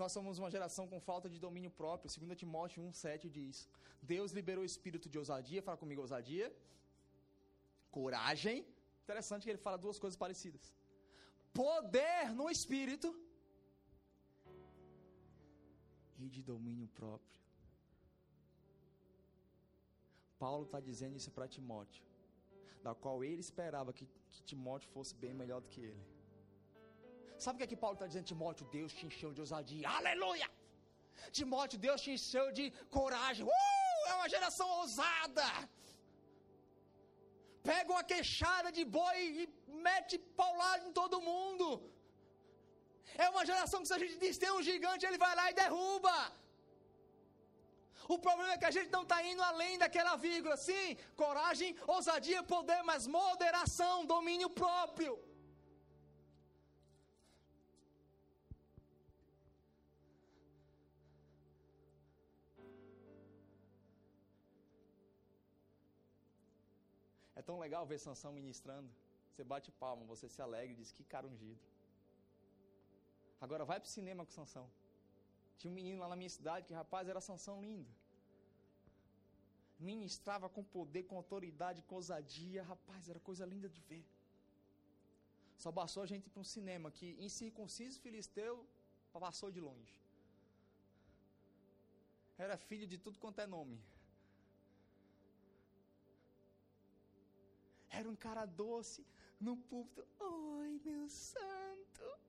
[0.00, 2.10] Nós somos uma geração com falta de domínio próprio.
[2.10, 3.68] 2 Timóteo 1,7 diz:
[4.00, 6.48] Deus liberou o espírito de ousadia, fala comigo, ousadia,
[7.90, 8.58] coragem.
[9.04, 10.72] Interessante que ele fala duas coisas parecidas:
[11.52, 13.08] poder no espírito
[16.18, 17.40] e de domínio próprio.
[20.44, 22.04] Paulo está dizendo isso para Timóteo,
[22.86, 26.04] da qual ele esperava que, que Timóteo fosse bem melhor do que ele.
[27.44, 28.30] Sabe o que é que Paulo está dizendo?
[28.32, 30.48] Timóteo, Deus te encheu de ousadia, aleluia!
[31.38, 32.64] Timóteo, Deus te encheu de
[32.96, 35.46] coragem, uh, é uma geração ousada.
[37.70, 39.48] Pega uma queixada de boi e
[39.88, 41.66] mete paulado em todo mundo.
[43.24, 45.58] É uma geração que se a gente diz tem um gigante, ele vai lá e
[45.62, 46.16] derruba.
[48.14, 50.56] O problema é que a gente não está indo além daquela vírgula.
[50.56, 50.86] Sim,
[51.22, 55.14] coragem, ousadia, poder, mas moderação, domínio próprio.
[67.40, 68.88] É tão legal ver Sansão ministrando.
[69.30, 71.60] Você bate palma, você se alegra e diz que cara ungido.
[73.40, 74.68] Agora vai pro cinema com Sansão.
[75.58, 77.88] Tinha um menino lá na minha cidade que, rapaz, era Sansão lindo.
[79.78, 82.62] Ministrava com poder, com autoridade, com ousadia.
[82.62, 84.04] Rapaz, era coisa linda de ver.
[85.56, 88.66] Só passou a gente para um cinema que, incircunciso filisteu,
[89.12, 90.00] passou de longe.
[92.36, 93.80] Era filho de tudo quanto é nome.
[97.90, 99.04] Era um cara doce
[99.40, 100.06] no púlpito.
[100.20, 102.27] Oi, meu santo.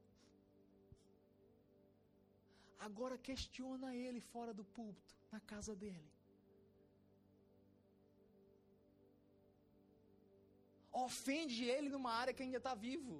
[2.88, 6.10] Agora questiona ele fora do púlpito, na casa dele.
[11.06, 13.18] Ofende ele numa área que ainda está vivo.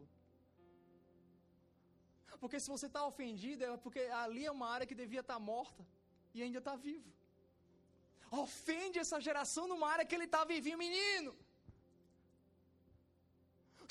[2.42, 5.48] Porque se você está ofendido, é porque ali é uma área que devia estar tá
[5.52, 5.84] morta
[6.34, 7.10] e ainda está vivo.
[8.44, 11.32] Ofende essa geração numa área que ele está vivinho, menino.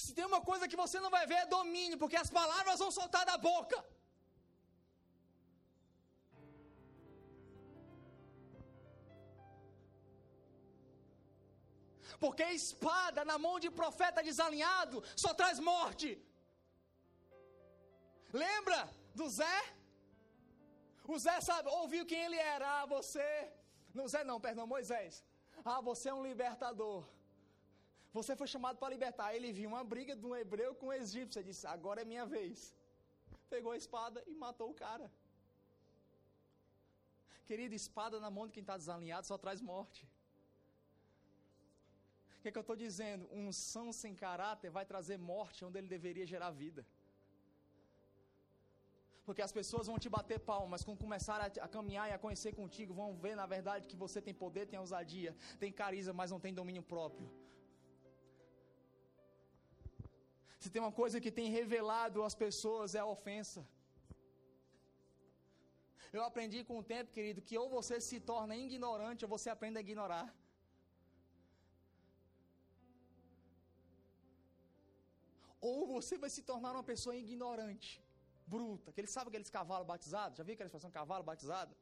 [0.05, 2.91] Se tem uma coisa que você não vai ver é domínio, porque as palavras vão
[2.99, 3.79] soltar da boca.
[12.23, 16.09] Porque espada na mão de profeta desalinhado só traz morte.
[18.45, 18.81] Lembra
[19.15, 19.59] do Zé?
[21.13, 22.67] O Zé sabe, ouviu quem ele era.
[22.81, 23.29] Ah, você.
[23.95, 25.25] Não, Zé não, perdão, Moisés.
[25.65, 27.05] Ah, você é um libertador.
[28.13, 29.35] Você foi chamado para libertar.
[29.35, 31.39] Ele viu uma briga de um hebreu com um egípcio.
[31.39, 32.75] Ele disse: Agora é minha vez.
[33.49, 35.11] Pegou a espada e matou o cara.
[37.49, 40.07] Querido, espada na mão de quem está desalinhado só traz morte.
[42.39, 43.29] O que, é que eu estou dizendo?
[43.43, 46.83] Unção sem caráter vai trazer morte onde ele deveria gerar vida.
[49.27, 52.21] Porque as pessoas vão te bater palmas, mas quando começar a, a, caminhar e a
[52.25, 55.33] conhecer contigo, vão ver na verdade que você tem poder, tem ousadia,
[55.63, 57.29] tem carisma, mas não tem domínio próprio.
[60.63, 63.61] Se tem uma coisa que tem revelado as pessoas é a ofensa.
[66.17, 69.79] Eu aprendi com o tempo, querido, que ou você se torna ignorante ou você aprende
[69.79, 70.27] a ignorar.
[75.61, 77.91] Ou você vai se tornar uma pessoa ignorante
[78.55, 81.75] bruta, que ele sabe aqueles cavalos batizados, já viu aquela expressão cavalo batizado?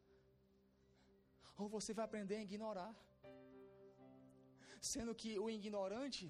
[1.61, 2.93] Ou você vai aprender a ignorar.
[4.93, 6.24] Sendo que o ignorante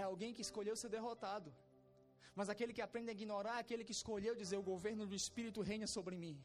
[0.00, 1.50] é alguém que escolheu ser derrotado.
[2.38, 5.66] Mas aquele que aprende a ignorar é aquele que escolheu dizer: o governo do Espírito
[5.70, 6.36] reina sobre mim.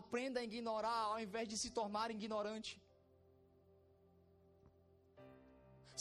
[0.00, 2.70] Aprenda a ignorar ao invés de se tornar ignorante.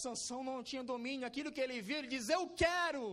[0.03, 3.03] Sansão não tinha domínio, aquilo que ele viu, ele diz: Eu quero.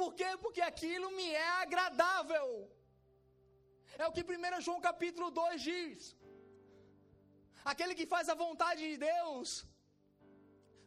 [0.00, 0.30] Por quê?
[0.44, 2.48] Porque aquilo me é agradável.
[4.02, 6.16] É o que 1 João capítulo 2 diz.
[7.64, 9.66] Aquele que faz a vontade de Deus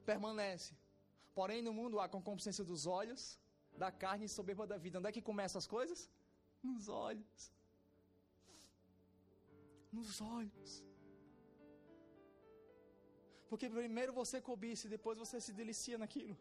[0.05, 0.71] permanece.
[1.33, 3.39] Porém, no mundo há concupiscência dos olhos,
[3.83, 4.99] da carne e soberba da vida.
[4.99, 6.09] Onde é que começam as coisas?
[6.63, 7.51] Nos olhos.
[9.91, 10.71] Nos olhos.
[13.51, 16.35] Porque primeiro você cobiça e depois você se delicia naquilo.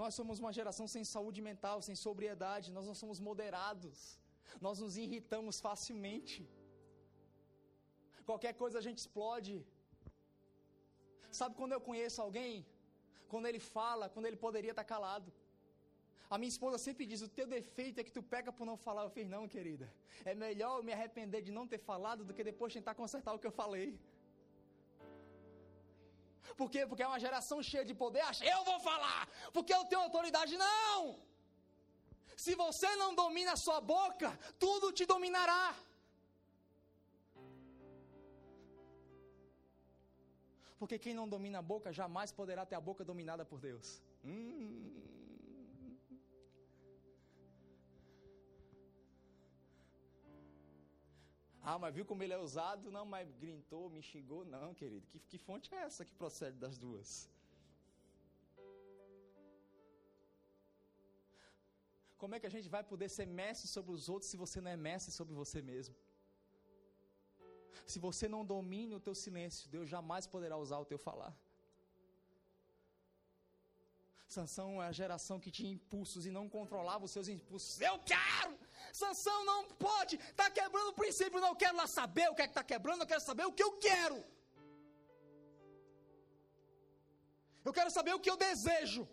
[0.00, 3.98] Nós somos uma geração sem saúde mental, sem sobriedade, nós não somos moderados,
[4.66, 6.40] nós nos irritamos facilmente.
[8.30, 9.54] Qualquer coisa a gente explode.
[11.40, 12.54] Sabe quando eu conheço alguém?
[13.32, 15.30] Quando ele fala, quando ele poderia estar calado.
[16.34, 19.02] A minha esposa sempre diz: o teu defeito é que tu pega por não falar.
[19.06, 19.86] Eu fiz, não, querida.
[20.30, 23.40] É melhor eu me arrepender de não ter falado do que depois tentar consertar o
[23.42, 23.88] que eu falei.
[26.60, 26.80] Por quê?
[26.86, 29.20] Porque é uma geração cheia de poder, acha, eu vou falar,
[29.56, 30.56] porque eu tenho autoridade.
[30.56, 30.96] Não!
[32.44, 34.30] Se você não domina a sua boca,
[34.64, 35.66] tudo te dominará.
[40.80, 43.88] Porque quem não domina a boca jamais poderá ter a boca dominada por Deus.
[44.24, 45.11] Hum.
[51.70, 52.90] Ah, mas viu como ele é usado?
[52.90, 54.44] Não, mas gritou, me xingou?
[54.44, 55.06] Não, querido.
[55.06, 57.10] Que, que fonte é essa que procede das duas?
[62.22, 64.70] Como é que a gente vai poder ser mestre sobre os outros se você não
[64.70, 65.94] é mestre sobre você mesmo?
[67.92, 71.32] Se você não domina o teu silêncio, Deus jamais poderá usar o teu falar.
[74.36, 77.80] Sansão é a geração que tinha impulsos e não controlava os seus impulsos.
[77.80, 78.52] Eu quero!
[78.92, 82.50] Sansão não pode, está quebrando o princípio, não quero lá saber o que é que
[82.56, 84.18] está quebrando, eu quero saber o que eu quero.
[87.64, 89.08] Eu quero saber o que eu desejo.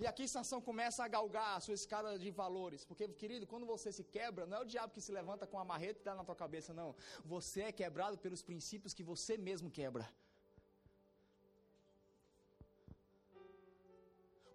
[0.00, 2.84] E aqui Sansão começa a galgar a sua escada de valores.
[2.84, 5.64] Porque, querido, quando você se quebra, não é o diabo que se levanta com a
[5.64, 6.94] marreta e dá na tua cabeça, não.
[7.24, 10.08] Você é quebrado pelos princípios que você mesmo quebra.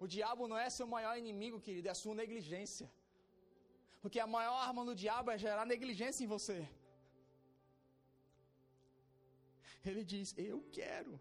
[0.03, 2.87] O diabo não é seu maior inimigo, querido, é a sua negligência.
[4.01, 6.57] Porque a maior arma do diabo é gerar negligência em você.
[9.89, 11.13] Ele diz: Eu quero.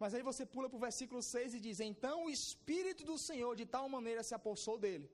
[0.00, 3.52] Mas aí você pula para o versículo 6 e diz: Então o Espírito do Senhor
[3.60, 5.08] de tal maneira se apossou dele,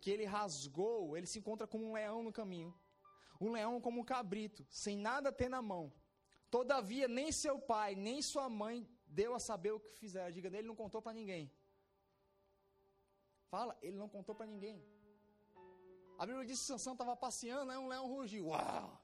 [0.00, 2.72] que ele rasgou, ele se encontra como um leão no caminho,
[3.40, 5.84] um leão como um cabrito, sem nada ter na mão.
[6.56, 8.86] Todavia, nem seu pai, nem sua mãe
[9.20, 10.30] deu a saber o que fizeram.
[10.36, 11.50] Diga, ele não contou para ninguém.
[13.50, 14.78] Fala, ele não contou para ninguém.
[16.18, 18.46] A Bíblia diz que Sansão estava passeando, aí um leão rugiu.
[18.48, 19.00] Uau!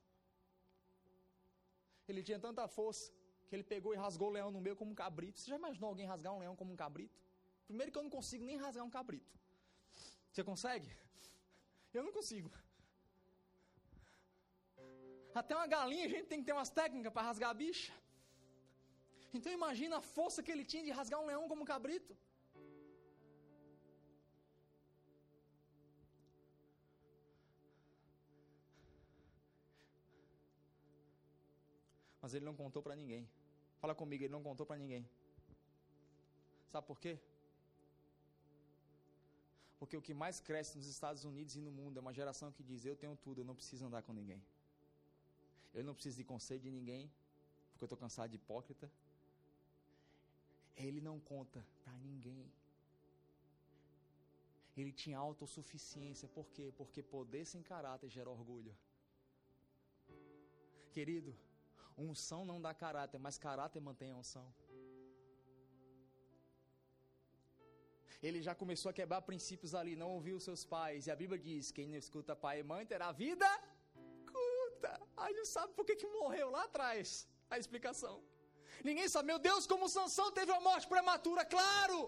[2.09, 3.13] Ele tinha tanta força
[3.49, 5.39] que ele pegou e rasgou o leão no meio como um cabrito.
[5.39, 7.19] Você já imaginou alguém rasgar um leão como um cabrito?
[7.67, 9.33] Primeiro que eu não consigo nem rasgar um cabrito.
[10.31, 10.91] Você consegue?
[11.93, 12.51] Eu não consigo.
[15.35, 17.93] Até uma galinha a gente tem que ter umas técnicas para rasgar a bicha.
[19.33, 22.17] Então imagina a força que ele tinha de rasgar um leão como um cabrito.
[32.25, 33.23] Mas ele não contou para ninguém.
[33.81, 35.07] Fala comigo, ele não contou para ninguém.
[36.73, 37.19] Sabe por quê?
[39.79, 42.63] Porque o que mais cresce nos Estados Unidos e no mundo é uma geração que
[42.63, 44.43] diz: Eu tenho tudo, eu não preciso andar com ninguém.
[45.75, 47.13] Eu não preciso de conselho de ninguém,
[47.71, 48.91] porque eu estou cansado de hipócrita.
[50.75, 52.51] Ele não conta para ninguém.
[54.75, 56.73] Ele tinha autossuficiência, por quê?
[56.79, 58.75] Porque poder sem caráter gera orgulho.
[60.91, 61.37] Querido,
[61.97, 64.47] unção não dá caráter, mas caráter mantém a unção.
[68.23, 71.07] Ele já começou a quebrar princípios ali, não ouviu seus pais.
[71.07, 73.49] E a Bíblia diz: quem não escuta pai e mãe terá vida
[74.33, 74.93] curta.
[75.17, 77.29] Aí não sabe por que, que morreu lá atrás.
[77.51, 78.23] A explicação.
[78.83, 81.99] Ninguém sabe, meu Deus, como Sansão teve uma morte prematura, claro!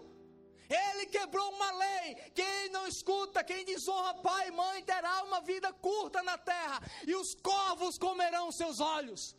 [0.69, 2.15] Ele quebrou uma lei.
[2.39, 7.15] Quem não escuta, quem desonra pai e mãe, terá uma vida curta na terra, e
[7.15, 9.35] os corvos comerão seus olhos.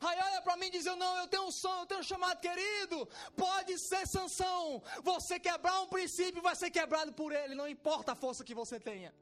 [0.00, 2.40] Aí olha para mim e diz: Não, eu tenho um som, eu tenho um chamado
[2.40, 3.08] querido.
[3.36, 4.82] Pode ser sanção.
[5.02, 8.78] Você quebrar um princípio vai ser quebrado por ele, não importa a força que você
[8.80, 9.12] tenha.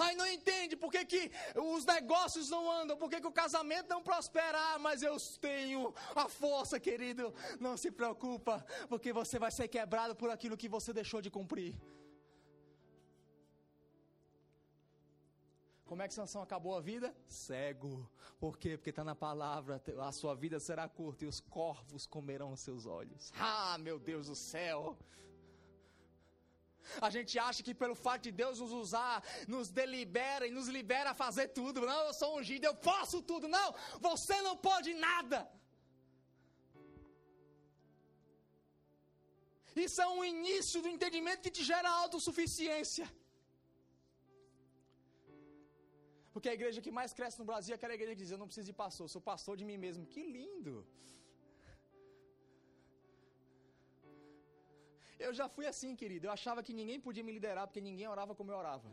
[0.00, 3.88] Ai, não entende por que, que os negócios não andam, por que, que o casamento
[3.88, 4.56] não prospera.
[4.56, 7.34] Ah, mas eu tenho a força, querido.
[7.58, 11.74] Não se preocupa, porque você vai ser quebrado por aquilo que você deixou de cumprir.
[15.88, 17.08] Como é que Sansão acabou a vida?
[17.26, 18.06] Cego.
[18.38, 18.76] Por quê?
[18.76, 22.84] Porque está na palavra, a sua vida será curta e os corvos comerão os seus
[22.84, 23.32] olhos.
[23.38, 24.98] Ah, meu Deus do céu!
[27.00, 29.16] A gente acha que pelo fato de Deus nos usar,
[29.54, 31.80] nos delibera e nos libera a fazer tudo.
[31.80, 33.48] Não, eu sou ungido, eu posso tudo.
[33.48, 35.50] Não, você não pode nada.
[39.74, 43.08] Isso é um início do entendimento que te gera autossuficiência.
[46.38, 48.48] Porque a igreja que mais cresce no Brasil é aquela igreja que diz: Eu não
[48.50, 50.02] preciso de pastor, sou pastor de mim mesmo.
[50.12, 50.74] Que lindo!
[55.26, 56.26] Eu já fui assim, querido.
[56.28, 58.88] Eu achava que ninguém podia me liderar porque ninguém orava como eu orava.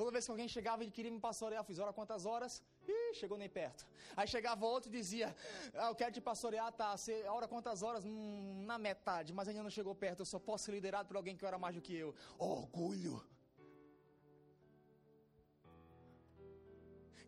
[0.00, 2.62] Toda vez que alguém chegava e queria me pastorear, eu fiz ora quantas horas?
[2.86, 3.86] Ih, chegou nem perto.
[4.18, 5.34] Aí chegava outro e dizia:
[5.74, 6.90] ah, Eu quero te pastorear, tá?
[6.98, 8.04] Você ora quantas horas?
[8.04, 10.20] Hum, na metade, mas ainda não chegou perto.
[10.20, 12.14] Eu só posso ser liderado por alguém que ora mais do que eu.
[12.38, 13.16] Orgulho.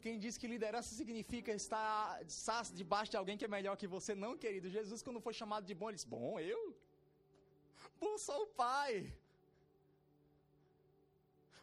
[0.05, 1.97] Quem diz que liderança significa estar
[2.81, 4.75] debaixo de alguém que é melhor que você, não, querido.
[4.77, 6.63] Jesus, quando foi chamado de bom, ele disse: Bom, eu?
[8.01, 8.93] Bom, sou o Pai.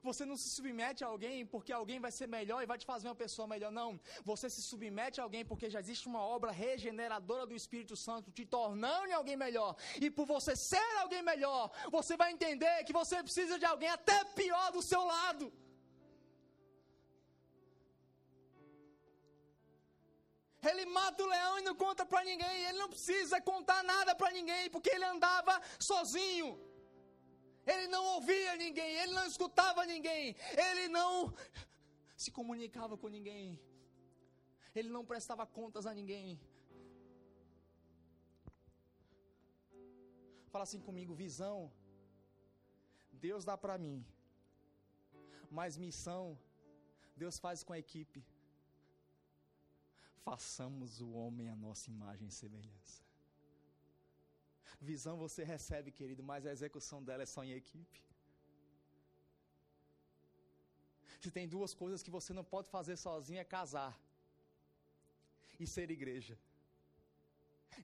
[0.07, 3.07] Você não se submete a alguém porque alguém vai ser melhor e vai te fazer
[3.09, 3.71] uma pessoa melhor.
[3.79, 3.99] Não.
[4.31, 8.45] Você se submete a alguém porque já existe uma obra regeneradora do Espírito Santo te
[8.45, 9.75] tornando alguém melhor.
[10.03, 11.63] E por você ser alguém melhor,
[11.97, 15.51] você vai entender que você precisa de alguém até pior do seu lado.
[20.61, 22.63] Ele mata o leão e não conta para ninguém.
[22.65, 26.59] Ele não precisa contar nada para ninguém, porque ele andava sozinho.
[27.65, 31.33] Ele não ouvia ninguém, ele não escutava ninguém, ele não
[32.15, 33.59] se comunicava com ninguém.
[34.75, 36.39] Ele não prestava contas a ninguém.
[40.51, 41.71] Fala assim comigo, visão.
[43.11, 44.05] Deus dá para mim.
[45.49, 46.37] Mas missão
[47.15, 48.19] Deus faz com a equipe
[50.27, 52.99] façamos o homem a nossa imagem e semelhança.
[54.89, 57.99] Visão você recebe, querido, mas a execução dela é só em equipe.
[61.21, 63.93] Se tem duas coisas que você não pode fazer sozinho é casar
[65.59, 66.37] e ser igreja.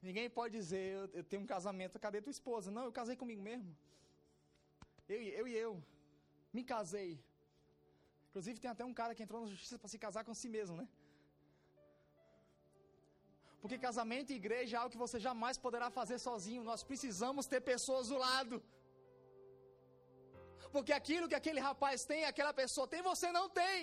[0.02, 2.70] Ninguém pode dizer, eu, eu tenho um casamento, cadê tua esposa?
[2.70, 3.76] Não, eu casei comigo mesmo.
[5.08, 5.72] Eu, eu e eu.
[6.52, 7.22] Me casei.
[8.30, 10.76] Inclusive tem até um cara que entrou na justiça para se casar com si mesmo,
[10.76, 10.88] né?
[13.60, 16.68] Porque casamento e igreja é algo que você jamais poderá fazer sozinho.
[16.70, 18.56] Nós precisamos ter pessoas do lado.
[20.74, 23.80] Porque aquilo que aquele rapaz tem, aquela pessoa tem, você não tem.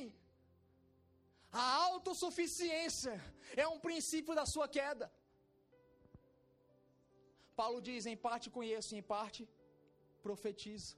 [1.63, 3.15] A autossuficiência
[3.63, 5.07] é um princípio da sua queda.
[7.61, 9.41] Paulo diz: em parte conheço, em parte
[10.27, 10.91] profetizo.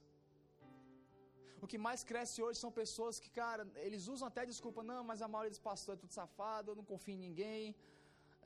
[1.64, 5.22] O que mais cresce hoje são pessoas que, cara, eles usam até desculpa, não, mas
[5.26, 7.64] a maioria dos pastores é tudo safado, eu não confio em ninguém.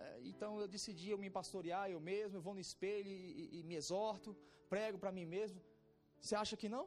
[0.05, 3.61] É, então eu decidi eu me pastorear eu mesmo, eu vou no espelho e, e,
[3.61, 4.37] e me exorto,
[4.69, 5.61] prego para mim mesmo.
[6.21, 6.85] Você acha que não?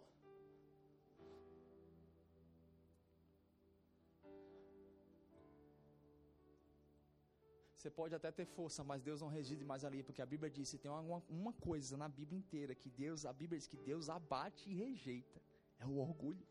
[7.84, 10.72] Você pode até ter força, mas Deus não reside mais ali, porque a Bíblia diz:
[10.84, 14.70] tem uma, uma coisa na Bíblia inteira que Deus, a Bíblia diz que Deus abate
[14.70, 15.42] e rejeita,
[15.80, 16.48] é o orgulho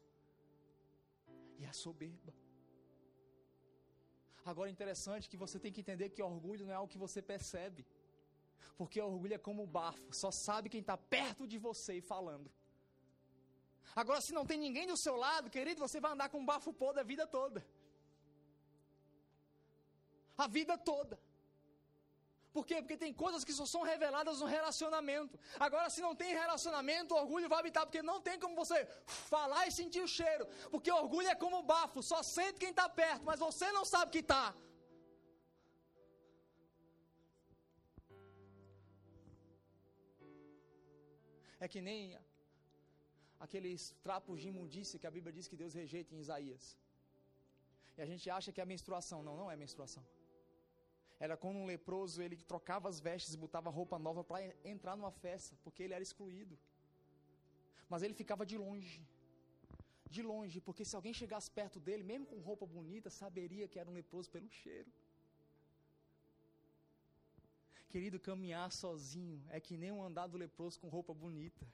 [1.58, 2.34] e a soberba.
[4.44, 7.20] Agora é interessante que você tem que entender que orgulho não é algo que você
[7.22, 7.86] percebe,
[8.76, 12.50] porque orgulho é como o bafo, só sabe quem está perto de você e falando.
[13.94, 16.72] Agora, se não tem ninguém do seu lado, querido, você vai andar com um bafo
[16.72, 17.64] podre a vida toda
[20.36, 21.18] a vida toda.
[22.56, 22.76] Por quê?
[22.82, 25.38] Porque tem coisas que só são reveladas no relacionamento.
[25.66, 28.78] Agora, se não tem relacionamento, o orgulho vai habitar, porque não tem como você
[29.32, 30.44] falar e sentir o cheiro.
[30.72, 34.22] Porque orgulho é como bafo, só sente quem está perto, mas você não sabe que
[34.26, 34.54] está.
[41.64, 42.18] É que nem
[43.44, 46.64] aqueles trapos de imundícia que a Bíblia diz que Deus rejeita em Isaías.
[47.96, 49.20] E a gente acha que é menstruação.
[49.22, 50.04] Não, não é menstruação
[51.24, 54.40] era quando um leproso ele trocava as vestes e botava roupa nova para
[54.74, 56.58] entrar numa festa, porque ele era excluído.
[57.88, 59.00] Mas ele ficava de longe.
[60.14, 63.88] De longe, porque se alguém chegasse perto dele, mesmo com roupa bonita, saberia que era
[63.88, 64.90] um leproso pelo cheiro.
[67.88, 71.64] Querido, caminhar sozinho é que nem um andar do leproso com roupa bonita.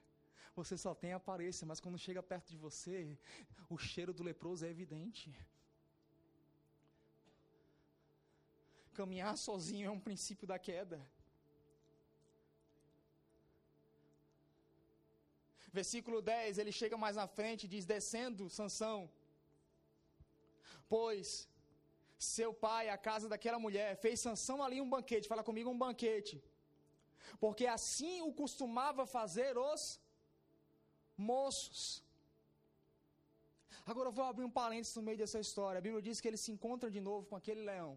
[0.55, 3.17] Você só tem aparência, mas quando chega perto de você,
[3.67, 5.35] o cheiro do leproso é evidente.
[8.99, 10.97] Caminhar sozinho é um princípio da queda.
[15.77, 18.97] Versículo 10, ele chega mais na frente e diz: Descendo, Sansão,
[20.93, 21.27] pois
[22.33, 25.31] seu pai, a casa daquela mulher, fez Sansão ali um banquete.
[25.33, 26.35] Fala comigo, um banquete.
[27.43, 29.81] Porque assim o costumava fazer os
[31.31, 31.81] moços.
[33.91, 35.79] Agora eu vou abrir um parênteses no meio dessa história.
[35.79, 37.93] A Bíblia diz que ele se encontra de novo com aquele leão.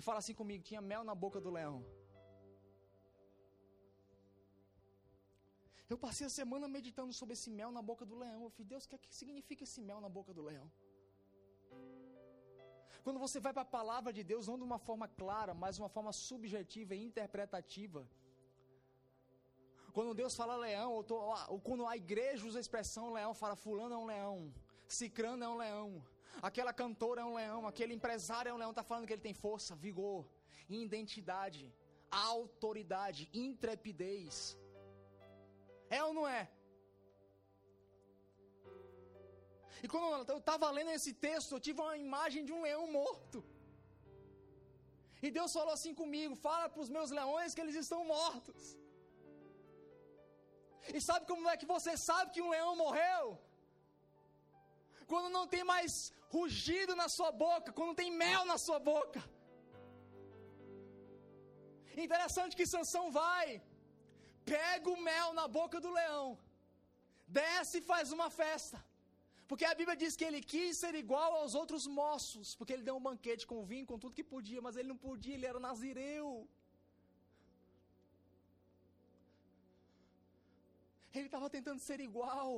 [0.00, 1.78] E fala assim comigo: tinha mel na boca do leão.
[5.92, 8.40] Eu passei a semana meditando sobre esse mel na boca do leão.
[8.44, 10.66] Eu falei, Deus, o que, é que significa esse mel na boca do leão?
[13.04, 15.82] Quando você vai para a palavra de Deus, não de uma forma clara, mas de
[15.82, 18.02] uma forma subjetiva e interpretativa.
[19.96, 21.04] Quando Deus fala leão, ou,
[21.52, 24.54] ou quando a igreja usa a expressão leão, fala fulano é um leão,
[25.00, 25.88] cicrano é um leão.
[26.48, 29.34] Aquela cantora é um leão, aquele empresário é um leão, está falando que ele tem
[29.34, 30.26] força, vigor,
[30.68, 31.72] identidade,
[32.10, 34.56] autoridade, intrepidez.
[35.90, 36.50] É ou não é?
[39.82, 43.44] E quando eu estava lendo esse texto, eu tive uma imagem de um leão morto.
[45.22, 48.62] E Deus falou assim comigo: fala para os meus leões que eles estão mortos.
[50.94, 53.38] E sabe como é que você sabe que um leão morreu?
[55.10, 55.92] Quando não tem mais
[56.36, 59.20] rugido na sua boca, quando tem mel na sua boca.
[62.04, 63.46] Interessante que Sansão vai,
[64.52, 66.26] pega o mel na boca do leão,
[67.40, 68.78] desce e faz uma festa.
[69.50, 72.96] Porque a Bíblia diz que ele quis ser igual aos outros moços, porque ele deu
[72.98, 76.28] um banquete com vinho, com tudo que podia, mas ele não podia, ele era nazireu.
[81.12, 82.48] Ele estava tentando ser igual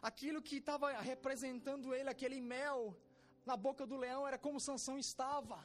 [0.00, 2.96] aquilo que estava representando ele, aquele mel
[3.44, 5.58] na boca do leão, era como Sansão estava.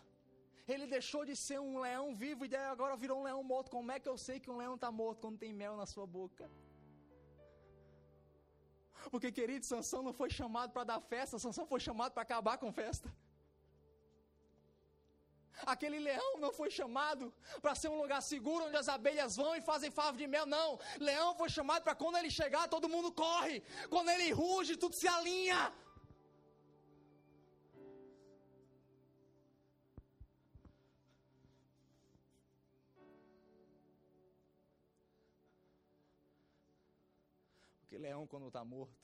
[0.67, 3.71] Ele deixou de ser um leão vivo e agora virou um leão morto.
[3.71, 6.05] Como é que eu sei que um leão está morto quando tem mel na sua
[6.05, 6.49] boca?
[9.09, 12.71] Porque, querido, Sansão não foi chamado para dar festa, Sansão foi chamado para acabar com
[12.71, 13.13] festa.
[15.65, 19.61] Aquele leão não foi chamado para ser um lugar seguro onde as abelhas vão e
[19.61, 20.79] fazem favo de mel, não.
[20.99, 23.61] Leão foi chamado para quando ele chegar, todo mundo corre.
[23.89, 25.73] Quando ele ruge, tudo se alinha.
[37.79, 38.95] Porque leão, quando está morto,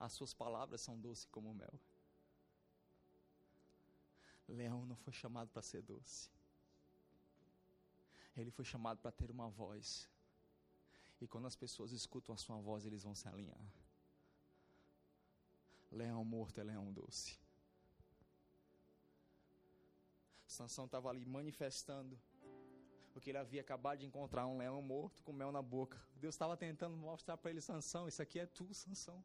[0.00, 1.78] as suas palavras são doces como mel.
[4.48, 6.30] Leão não foi chamado para ser doce.
[8.36, 10.08] Ele foi chamado para ter uma voz.
[11.20, 13.72] E quando as pessoas escutam a sua voz, eles vão se alinhar.
[15.90, 17.38] Leão morto é leão doce.
[20.46, 22.18] Sansão estava ali manifestando
[23.14, 25.96] porque ele havia acabado de encontrar um leão morto com mel na boca.
[26.16, 29.24] Deus estava tentando mostrar para ele Sansão, isso aqui é tu, Sansão.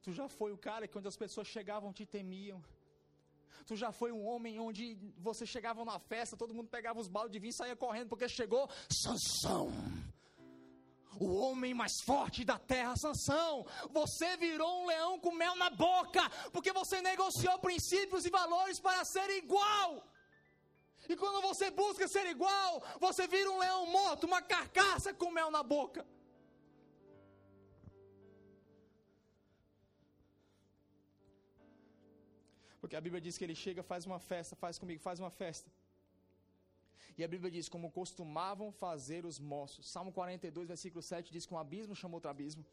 [0.00, 2.62] Tu já foi o cara que onde as pessoas chegavam te temiam.
[3.66, 7.32] Tu já foi um homem onde você chegava na festa, todo mundo pegava os baldes
[7.32, 9.72] de vinho e saía correndo porque chegou Sansão.
[11.20, 16.22] O homem mais forte da terra, Sansão, você virou um leão com mel na boca,
[16.52, 20.04] porque você negociou princípios e valores para ser igual.
[21.08, 25.50] E quando você busca ser igual, você vira um leão morto, uma carcaça com mel
[25.50, 26.06] na boca.
[32.88, 35.70] Porque a Bíblia diz que ele chega, faz uma festa, faz comigo, faz uma festa.
[37.18, 39.90] E a Bíblia diz como costumavam fazer os moços.
[39.94, 42.64] Salmo 42, versículo 7 diz que um abismo chamou outro abismo.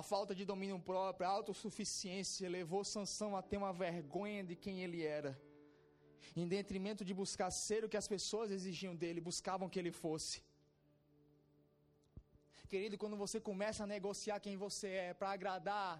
[0.00, 4.82] A falta de domínio próprio, a autossuficiência levou Sansão a ter uma vergonha de quem
[4.84, 5.32] ele era.
[6.42, 10.42] Em detrimento de buscar ser o que as pessoas exigiam dele, buscavam que ele fosse.
[12.68, 15.90] Querido, quando você começa a negociar quem você é para agradar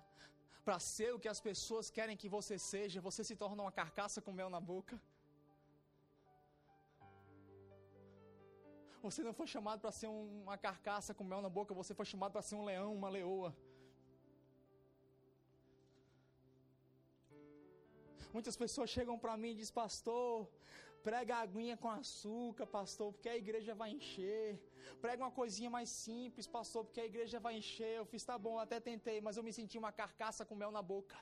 [0.67, 4.21] para ser o que as pessoas querem que você seja, você se torna uma carcaça
[4.25, 4.95] com mel na boca.
[9.05, 12.33] Você não foi chamado para ser uma carcaça com mel na boca, você foi chamado
[12.37, 13.51] para ser um leão, uma leoa.
[18.37, 20.33] Muitas pessoas chegam para mim e dizem, pastor,
[21.09, 24.49] Prega aguinha com açúcar, pastor, porque a igreja vai encher.
[25.05, 27.93] Prega uma coisinha mais simples, pastor, porque a igreja vai encher.
[27.99, 30.83] Eu fiz, tá bom, até tentei, mas eu me senti uma carcaça com mel na
[30.83, 31.17] boca.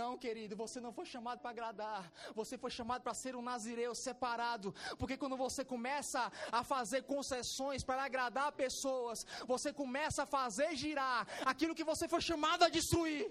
[0.00, 2.02] Não, querido, você não foi chamado para agradar.
[2.40, 4.74] Você foi chamado para ser um nazireu separado.
[4.98, 6.22] Porque quando você começa
[6.60, 12.22] a fazer concessões para agradar pessoas, você começa a fazer girar aquilo que você foi
[12.30, 13.24] chamado a destruir.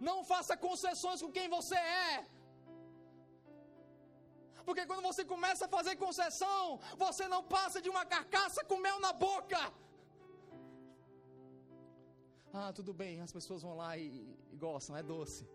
[0.00, 2.26] Não faça concessões com quem você é.
[4.64, 8.98] Porque quando você começa a fazer concessão, você não passa de uma carcaça com mel
[9.00, 9.60] na boca.
[12.52, 14.04] Ah, tudo bem, as pessoas vão lá e,
[14.52, 15.48] e gostam, é doce.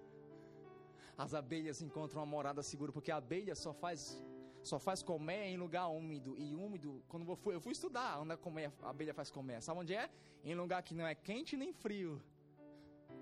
[1.18, 4.24] As abelhas encontram uma morada segura, porque a abelha só faz
[4.64, 6.36] só faz comer em lugar úmido.
[6.38, 9.62] E úmido, quando eu fui, eu fui estudar onde é a abelha faz comer.
[9.62, 10.10] Sabe onde é?
[10.44, 12.22] Em lugar que não é quente nem frio.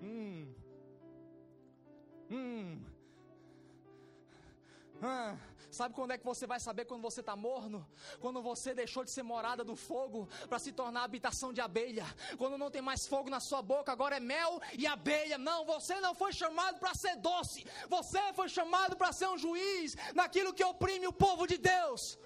[0.02, 0.52] Hum,
[2.30, 2.80] Hum.
[5.02, 5.34] Ah,
[5.70, 7.88] sabe quando é que você vai saber quando você está morno?
[8.20, 12.04] Quando você deixou de ser morada do fogo para se tornar habitação de abelha.
[12.36, 15.38] Quando não tem mais fogo na sua boca, agora é mel e abelha.
[15.38, 17.64] Não, você não foi chamado para ser doce.
[17.88, 22.18] Você foi chamado para ser um juiz naquilo que oprime o povo de Deus.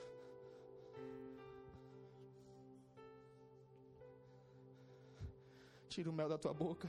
[5.89, 6.89] Tira o mel da tua boca.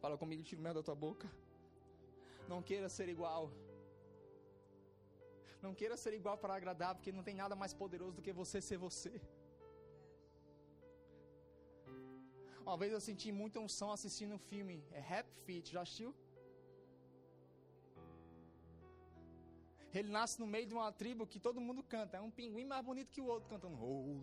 [0.00, 1.28] Fala comigo, tira o mel da tua boca.
[2.48, 3.50] Não queira ser igual.
[5.64, 8.60] Não queira ser igual para agradar, porque não tem nada mais poderoso do que você
[8.62, 9.12] ser você.
[12.62, 16.14] Uma vez eu senti muita unção assistindo um filme, é Rap Fit, já assistiu?
[19.92, 22.84] Ele nasce no meio de uma tribo que todo mundo canta, é um pinguim mais
[22.84, 23.76] bonito que o outro cantando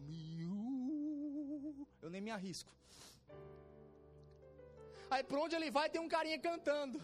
[0.08, 1.88] you.
[2.02, 2.72] Eu nem me arrisco.
[5.10, 7.00] Aí por onde ele vai tem um carinha cantando.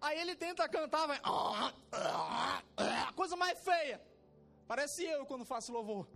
[0.00, 1.20] Aí ele tenta cantar, vai.
[3.14, 4.00] Coisa mais feia.
[4.66, 6.06] Parece eu quando faço louvor.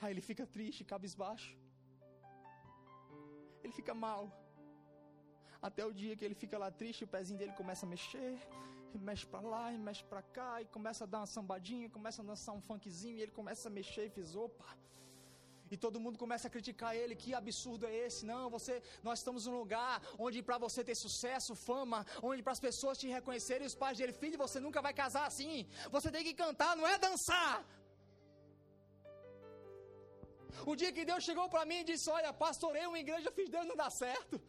[0.00, 1.56] Aí ele fica triste, cabisbaixo.
[3.62, 4.22] Ele fica mal.
[5.68, 8.36] Até o dia que ele fica lá triste, o pezinho dele começa a mexer,
[8.92, 12.20] e mexe para lá, e mexe para cá, e começa a dar uma sambadinha, começa
[12.20, 14.76] a dançar um funkzinho, e ele começa a mexer e fiz, opa,
[15.72, 18.20] e todo mundo começa a criticar ele, que absurdo é esse?
[18.30, 18.74] Não, você,
[19.06, 19.94] nós estamos num lugar
[20.24, 22.00] onde para você ter sucesso, fama,
[22.30, 25.56] onde para as pessoas te reconhecerem, os pais dele, filho, você nunca vai casar assim.
[25.96, 27.54] Você tem que cantar, não é dançar.
[30.70, 33.66] O dia que Deus chegou para mim e disse: Olha, pastorei uma igreja, fiz Deus
[33.66, 34.40] não dá certo.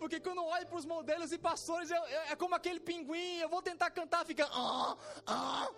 [0.00, 3.36] Porque quando eu olho para os modelos e pastores, eu, eu, é como aquele pinguim,
[3.44, 4.46] eu vou tentar cantar, fica.
[4.50, 5.68] Ah, ah.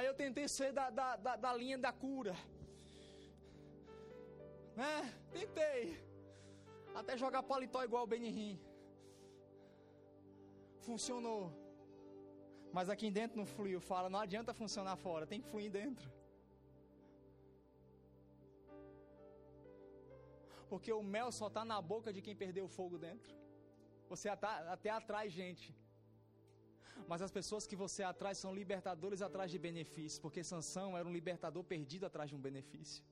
[0.00, 2.34] Aí eu tentei ser da, da, da, da linha da cura.
[4.74, 4.94] Né?
[5.30, 5.80] Tentei.
[7.00, 8.58] Até jogar paletó igual o Benihim.
[10.86, 11.52] Funcionou.
[12.72, 13.78] Mas aqui dentro não fluiu.
[13.78, 16.10] Fala, não adianta funcionar fora, tem que fluir dentro.
[20.70, 23.34] Porque o mel só está na boca de quem perdeu o fogo dentro.
[24.08, 25.76] Você até atrai gente.
[27.08, 30.18] Mas as pessoas que você atrai são libertadores atrás de benefícios.
[30.18, 33.04] Porque Sansão era um libertador perdido atrás de um benefício.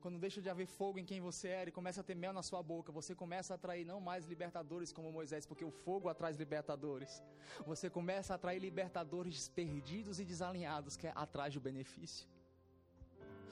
[0.00, 2.42] Quando deixa de haver fogo em quem você era e começa a ter mel na
[2.42, 6.32] sua boca, você começa a atrair não mais libertadores como Moisés, porque o fogo atrai
[6.32, 7.22] libertadores.
[7.66, 12.28] Você começa a atrair libertadores perdidos e desalinhados, que é atrás do benefício.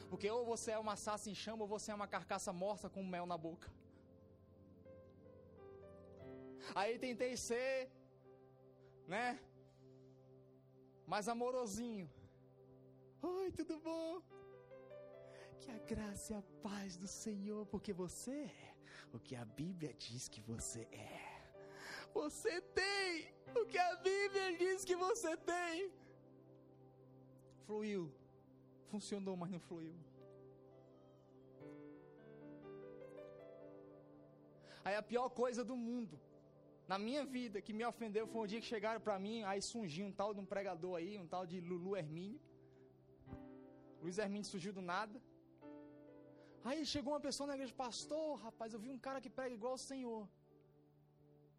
[0.09, 3.03] Porque ou você é uma sassa em chama ou você é uma carcaça morta com
[3.05, 3.69] mel na boca.
[6.75, 7.91] Aí tentei ser,
[9.07, 9.41] né?
[11.07, 12.11] Mais amorosinho.
[13.23, 14.23] Oi, tudo bom?
[15.61, 18.75] Que a graça e a paz do Senhor, porque você é
[19.13, 21.37] o que a Bíblia diz que você é.
[22.13, 25.93] Você tem o que a Bíblia diz que você tem.
[27.67, 28.13] Fluiu.
[28.89, 29.95] Funcionou, mas não fluiu.
[34.85, 36.19] Aí a pior coisa do mundo,
[36.93, 40.05] na minha vida, que me ofendeu foi um dia que chegaram para mim, aí surgiu
[40.07, 42.41] um tal de um pregador aí, um tal de Lulu Hermínio.
[44.03, 45.21] Luiz Hermínio surgiu do nada.
[46.69, 49.75] Aí chegou uma pessoa na igreja, pastor, rapaz, eu vi um cara que prega igual
[49.75, 50.29] o Senhor.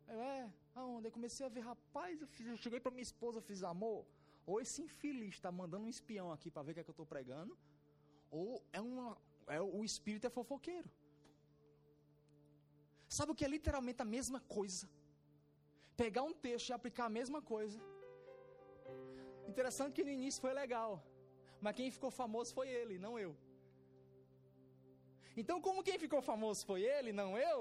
[0.08, 1.08] Eu, é, aonde?
[1.08, 4.06] Eu comecei a ver, rapaz, eu, fiz, eu cheguei para minha esposa, eu fiz amor.
[4.46, 7.00] Ou esse infeliz está mandando um espião aqui para ver o que é que eu
[7.00, 7.58] estou pregando,
[8.32, 9.18] ou é uma,
[9.48, 10.90] é, o espírito é fofoqueiro.
[13.10, 14.88] Sabe o que é literalmente a mesma coisa?
[16.04, 17.80] Pegar um texto e aplicar a mesma coisa.
[19.52, 20.92] Interessante que no início foi legal,
[21.64, 23.32] mas quem ficou famoso foi ele, não eu.
[25.42, 27.60] Então, como quem ficou famoso foi ele, não eu,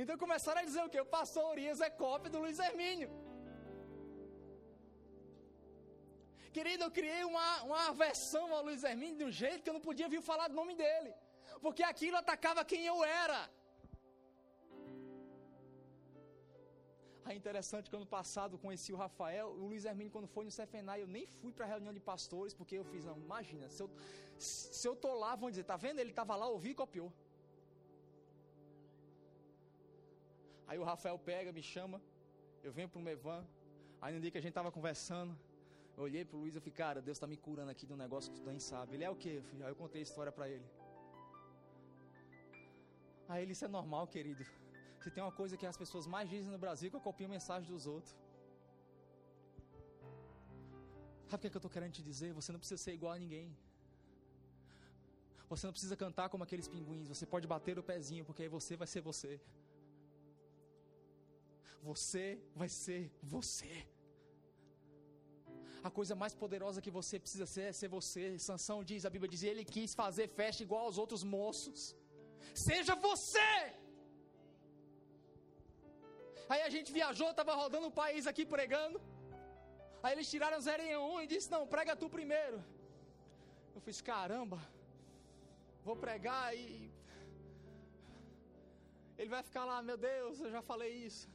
[0.00, 1.00] então começaram a dizer o que?
[1.00, 3.10] O pastor Urias é cópia do Luiz Hermínio.
[6.56, 9.86] Querido, eu criei uma, uma aversão ao Luiz Hermínio de um jeito que eu não
[9.88, 11.10] podia vir falar do nome dele.
[11.64, 13.40] Porque aquilo atacava quem eu era.
[17.28, 21.02] Aí interessante que ano passado conheci o Rafael, o Luiz Hermínio quando foi no Cefenai,
[21.02, 23.88] eu nem fui para a reunião de pastores, porque eu fiz, não, imagina, se eu,
[24.38, 25.98] se eu tô lá, vão dizer, tá vendo?
[25.98, 27.12] Ele estava lá, ouvi e copiou.
[30.66, 32.00] Aí o Rafael pega, me chama,
[32.62, 33.42] eu venho para o Mevan,
[34.00, 35.36] aí no dia que a gente estava conversando,
[35.98, 38.00] eu olhei para o Luiz e falei, cara, Deus está me curando aqui de um
[38.04, 38.94] negócio que tu nem sabe.
[38.94, 39.42] Ele é o quê?
[39.64, 40.64] Aí eu contei a história para ele.
[43.28, 44.46] Aí ele, isso é normal, querido.
[45.02, 47.34] Se tem uma coisa que as pessoas mais dizem no Brasil, que eu copio a
[47.36, 48.14] mensagem dos outros.
[51.28, 52.32] Sabe o que, é que eu estou querendo te dizer?
[52.40, 53.48] Você não precisa ser igual a ninguém.
[55.50, 57.08] Você não precisa cantar como aqueles pinguins.
[57.12, 59.32] Você pode bater o pezinho, porque aí você vai ser você.
[61.90, 62.24] Você
[62.54, 63.86] vai ser você.
[65.88, 68.38] A coisa mais poderosa que você precisa ser é ser você.
[68.38, 71.94] Sansão diz, a Bíblia diz, ele quis fazer festa igual aos outros moços.
[72.54, 73.77] Seja você!
[76.52, 78.98] Aí a gente viajou, estava rodando o país aqui pregando.
[80.02, 82.58] Aí eles tiraram 0 em 1 um e disse: Não, prega tu primeiro.
[83.74, 84.58] Eu fiz: Caramba,
[85.84, 86.90] vou pregar e.
[89.18, 91.28] Ele vai ficar lá, meu Deus, eu já falei isso.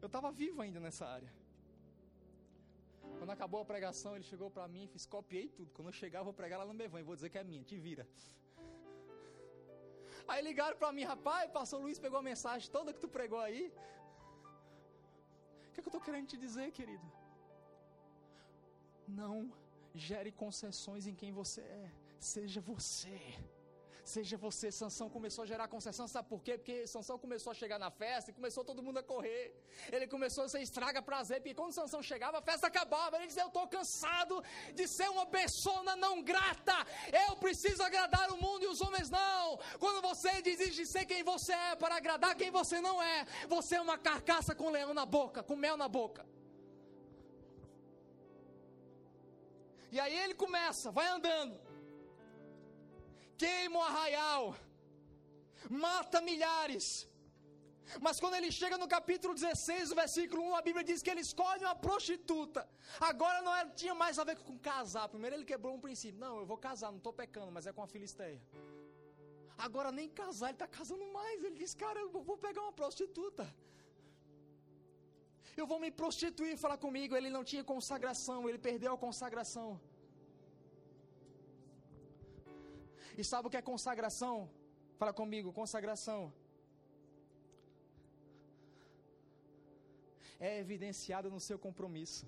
[0.00, 1.30] Eu estava vivo ainda nessa área.
[3.18, 5.70] Quando acabou a pregação, ele chegou para mim e fiz: Copiei tudo.
[5.74, 7.62] Quando eu chegar, eu vou pregar lá no Bevan e vou dizer que é minha,
[7.62, 8.06] te vira.
[10.28, 13.72] Aí ligaram para mim, rapaz, pastor Luiz pegou a mensagem toda que tu pregou aí
[15.76, 17.06] que, que eu estou querendo te dizer, querido?
[19.06, 19.52] Não
[19.94, 21.92] gere concessões em quem você é.
[22.18, 23.20] Seja você.
[24.06, 26.56] Seja você, Sansão começou a gerar concessão, sabe por quê?
[26.56, 29.52] Porque Sansão começou a chegar na festa e começou todo mundo a correr.
[29.90, 33.16] Ele começou a ser estraga prazer, porque quando Sansão chegava, a festa acabava.
[33.16, 34.44] Ele dizia: Eu estou cansado
[34.76, 36.76] de ser uma pessoa não grata.
[37.26, 39.58] Eu preciso agradar o mundo e os homens não.
[39.80, 43.74] Quando você desiste de ser quem você é para agradar quem você não é, você
[43.74, 46.24] é uma carcaça com leão na boca, com mel na boca.
[49.90, 51.65] E aí ele começa, vai andando
[53.42, 54.56] queima o arraial,
[55.68, 56.86] mata milhares.
[58.00, 61.20] Mas quando ele chega no capítulo 16, o versículo 1, a Bíblia diz que ele
[61.20, 62.68] escolhe uma prostituta.
[62.98, 65.08] Agora não era, tinha mais a ver com casar.
[65.08, 66.18] Primeiro ele quebrou um princípio.
[66.18, 68.40] Não, eu vou casar, não estou pecando, mas é com a filisteia.
[69.56, 71.44] Agora nem casar, ele está casando mais.
[71.44, 73.46] Ele diz, cara, eu vou pegar uma prostituta.
[75.56, 77.16] Eu vou me prostituir, falar comigo.
[77.16, 79.80] Ele não tinha consagração, ele perdeu a consagração.
[83.16, 84.34] E sabe o que é consagração?
[84.98, 86.32] Fala comigo, consagração.
[90.38, 92.26] É evidenciada no seu compromisso.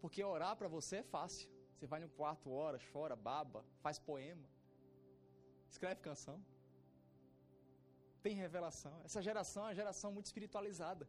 [0.00, 1.48] Porque orar para você é fácil.
[1.72, 4.46] Você vai no quarto, ora, chora, baba, faz poema,
[5.68, 6.36] escreve canção.
[8.22, 8.94] Tem revelação.
[9.04, 11.08] Essa geração é uma geração muito espiritualizada.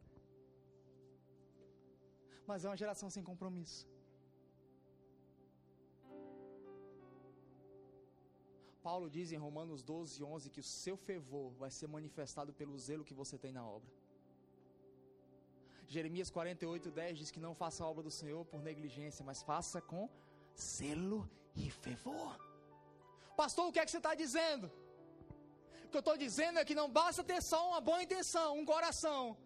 [2.46, 3.86] Mas é uma geração sem compromisso.
[8.86, 13.06] Paulo diz em Romanos 12, 11 que o seu fervor vai ser manifestado pelo zelo
[13.08, 13.90] que você tem na obra.
[15.94, 19.80] Jeremias 48, 10 diz que não faça a obra do Senhor por negligência, mas faça
[19.90, 20.04] com
[20.56, 22.38] zelo e fervor.
[23.36, 24.70] Pastor, o que é que você está dizendo?
[25.84, 28.64] O que eu estou dizendo é que não basta ter só uma boa intenção, um
[28.64, 29.36] coração.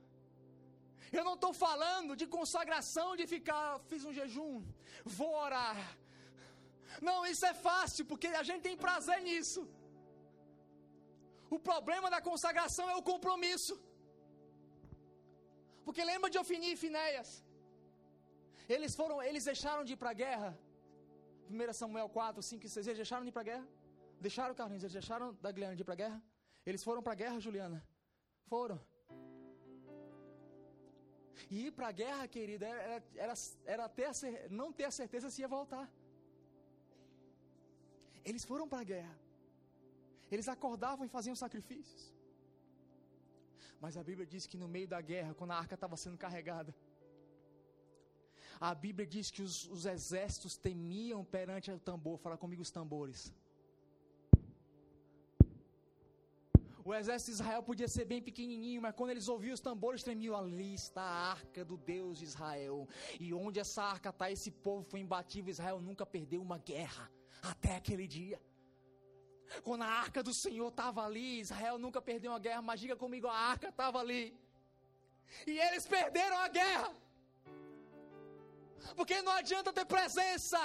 [1.10, 4.62] Eu não estou falando de consagração, de ficar, fiz um jejum,
[5.18, 5.78] vou orar.
[7.08, 9.60] Não, isso é fácil, porque a gente tem prazer nisso.
[11.56, 13.74] O problema da consagração é o compromisso.
[15.84, 17.30] Porque lembra de Ofini e Finéias?
[18.68, 20.50] Eles foram, eles deixaram de ir para a guerra.
[21.50, 23.68] 1 Samuel 4, 5 e 6, eles deixaram de ir para a guerra?
[24.20, 26.22] Deixaram, Carlinhos, eles deixaram da Guilherme de ir para a guerra?
[26.64, 27.84] Eles foram para a guerra, Juliana?
[28.46, 28.78] Foram.
[31.50, 33.34] E ir para a guerra, querida, era, era,
[33.64, 34.10] era ter
[34.50, 35.90] não ter a certeza se ia voltar.
[38.24, 39.18] Eles foram para a guerra.
[40.30, 42.14] Eles acordavam e faziam sacrifícios.
[43.80, 46.74] Mas a Bíblia diz que no meio da guerra, quando a arca estava sendo carregada,
[48.60, 52.18] a Bíblia diz que os, os exércitos temiam perante o tambor.
[52.18, 53.32] Fala comigo os tambores.
[56.84, 60.36] O exército de Israel podia ser bem pequenininho, mas quando eles ouviam os tambores, tremiam.
[60.36, 62.86] Ali está a arca do Deus de Israel.
[63.18, 65.50] E onde essa arca está, esse povo foi imbatível.
[65.50, 67.10] Israel nunca perdeu uma guerra
[67.42, 68.40] até aquele dia.
[69.64, 73.26] Quando a arca do Senhor estava ali, Israel nunca perdeu uma guerra, mas diga comigo,
[73.26, 74.38] a arca estava ali.
[75.46, 76.94] E eles perderam a guerra.
[78.96, 80.58] Porque não adianta ter presença,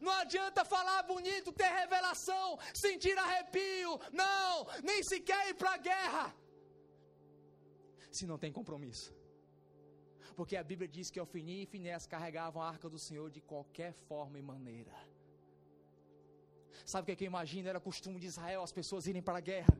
[0.00, 6.34] não adianta falar bonito, ter revelação, sentir arrepio, não, nem sequer ir para a guerra,
[8.10, 9.14] se não tem compromisso.
[10.36, 13.92] Porque a Bíblia diz que Ofini e Finés carregavam a arca do Senhor de qualquer
[13.92, 14.92] forma e maneira.
[16.84, 17.68] Sabe o que, é que eu imagino?
[17.68, 19.74] Era costume de Israel as pessoas irem para a guerra.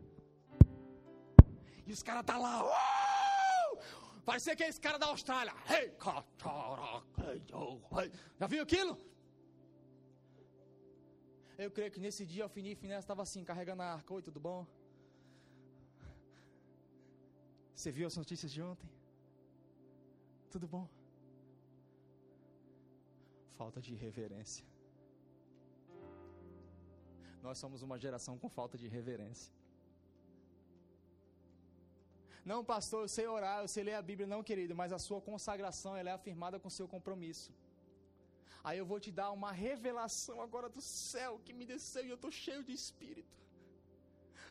[1.86, 2.62] E os caras tá lá.
[2.64, 3.82] Uau!
[4.24, 5.52] Parecia que é esse cara da Austrália.
[8.38, 8.96] Já viu aquilo?
[11.58, 14.14] Eu creio que nesse dia o Fini Finés estava assim, carregando a arca.
[14.14, 14.66] Oi, tudo bom?
[17.74, 18.88] Você viu as notícias de ontem?
[20.50, 20.88] Tudo bom?
[23.58, 24.64] Falta de reverência.
[27.46, 29.52] Nós somos uma geração com falta de reverência.
[32.50, 35.20] Não, pastor, eu sei orar, eu sei ler a Bíblia, não, querido, mas a sua
[35.20, 37.52] consagração ela é afirmada com seu compromisso.
[38.64, 42.18] Aí eu vou te dar uma revelação agora do céu que me desceu e eu
[42.20, 43.36] estou cheio de espírito.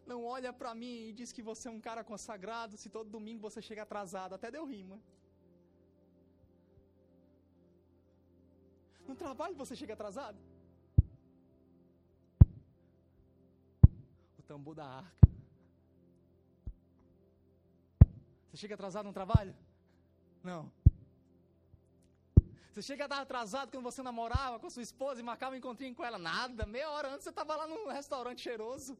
[0.05, 3.41] Não olha para mim e diz que você é um cara consagrado se todo domingo
[3.47, 4.35] você chega atrasado.
[4.35, 4.99] Até deu rima.
[9.07, 10.39] No trabalho você chega atrasado?
[14.51, 15.27] Tambor da arca.
[18.45, 19.53] Você chega atrasado no trabalho?
[20.49, 20.61] Não.
[22.69, 25.95] Você chega a estar atrasado quando você namorava com sua esposa e marcava um encontrinho
[25.97, 26.19] com ela?
[26.31, 26.65] Nada.
[26.75, 28.93] Meia hora antes você estava lá num restaurante cheiroso.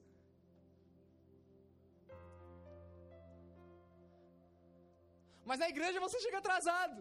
[5.50, 7.00] Mas na igreja você chega atrasado.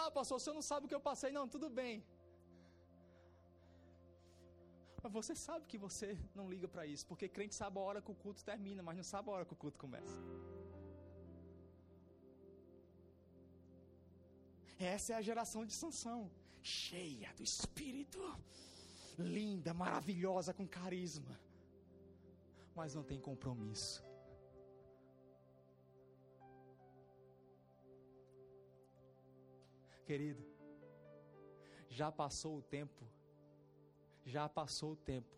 [0.00, 1.32] Ah, pastor, você não sabe o que eu passei.
[1.38, 1.94] Não, tudo bem.
[5.02, 8.10] Mas você sabe que você não liga para isso, porque crente sabe a hora que
[8.10, 10.18] o culto termina, mas não sabe a hora que o culto começa.
[14.78, 16.30] Essa é a geração de Sansão,
[16.62, 18.20] cheia do espírito,
[19.18, 21.38] linda, maravilhosa, com carisma,
[22.74, 24.02] mas não tem compromisso.
[30.04, 30.44] Querido,
[31.88, 33.06] já passou o tempo
[34.24, 35.34] já passou o tempo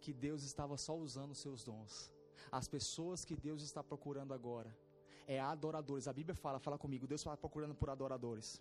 [0.00, 2.12] que Deus estava só usando os seus dons.
[2.50, 4.76] As pessoas que Deus está procurando agora
[5.26, 6.06] é adoradores.
[6.06, 8.60] A Bíblia fala, fala comigo, Deus está procurando por adoradores.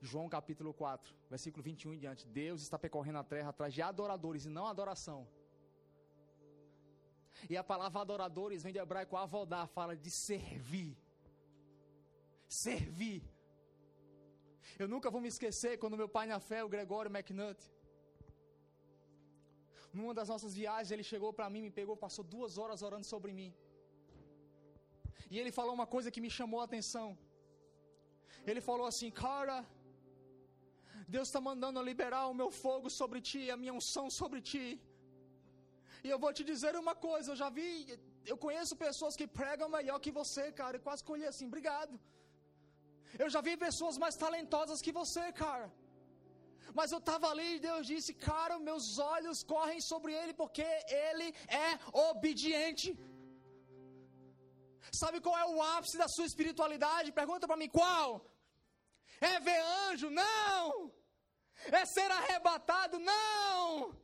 [0.00, 2.26] João capítulo 4, versículo 21 em diante.
[2.26, 5.26] Deus está percorrendo a terra atrás de adoradores e não adoração.
[7.48, 10.96] E a palavra adoradores vem do hebraico avodar, fala de servir.
[12.48, 13.22] Servir.
[14.82, 17.60] Eu nunca vou me esquecer quando meu pai na fé, o Gregório McNutt,
[19.98, 23.32] numa das nossas viagens, ele chegou para mim, me pegou, passou duas horas orando sobre
[23.40, 23.50] mim.
[25.32, 27.08] E ele falou uma coisa que me chamou a atenção.
[28.50, 29.56] Ele falou assim: Cara,
[31.14, 34.66] Deus está mandando liberar o meu fogo sobre ti, a minha unção sobre ti.
[36.04, 37.70] E eu vou te dizer uma coisa: eu já vi,
[38.32, 40.76] eu conheço pessoas que pregam melhor que você, cara.
[40.76, 41.94] Eu quase colhi assim: Obrigado.
[43.22, 45.66] Eu já vi pessoas mais talentosas que você, cara.
[46.78, 50.66] Mas eu estava ali e Deus disse: Cara, meus olhos correm sobre ele porque
[51.06, 51.28] ele
[51.66, 51.70] é
[52.10, 52.88] obediente.
[55.00, 57.16] Sabe qual é o ápice da sua espiritualidade?
[57.20, 58.08] Pergunta para mim qual?
[59.20, 60.10] É ver anjo?
[60.10, 60.92] Não!
[61.80, 62.98] É ser arrebatado?
[62.98, 63.94] Não!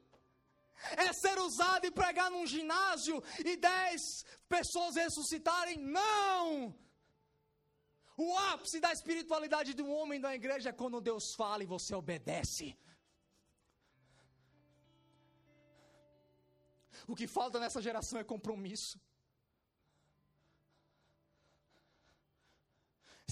[1.07, 5.77] É ser usado e pregar num ginásio e dez pessoas ressuscitarem?
[5.79, 6.75] Não!
[8.25, 11.93] O ápice da espiritualidade de um homem da igreja é quando Deus fala e você
[12.01, 12.67] obedece.
[17.13, 19.01] O que falta nessa geração é compromisso.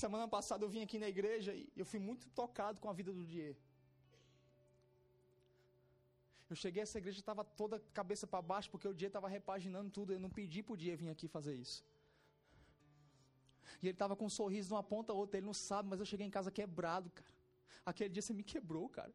[0.05, 3.13] Semana passada eu vim aqui na igreja e eu fui muito tocado com a vida
[3.13, 3.57] do Dier.
[6.49, 10.13] Eu cheguei essa igreja estava toda cabeça para baixo porque o Dier estava repaginando tudo.
[10.15, 11.85] Eu não pedi para o Dier vir aqui fazer isso.
[13.83, 15.39] E ele estava com um sorriso de uma ponta a outra.
[15.39, 17.33] Ele não sabe, mas eu cheguei em casa quebrado, cara.
[17.85, 19.15] Aquele dia você me quebrou, cara.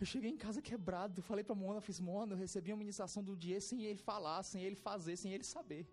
[0.00, 1.22] Eu cheguei em casa quebrado.
[1.22, 4.62] Falei para Mona, fiz Mona, eu recebi uma ministração do Dier sem ele falar, sem
[4.62, 5.86] ele fazer, sem ele saber.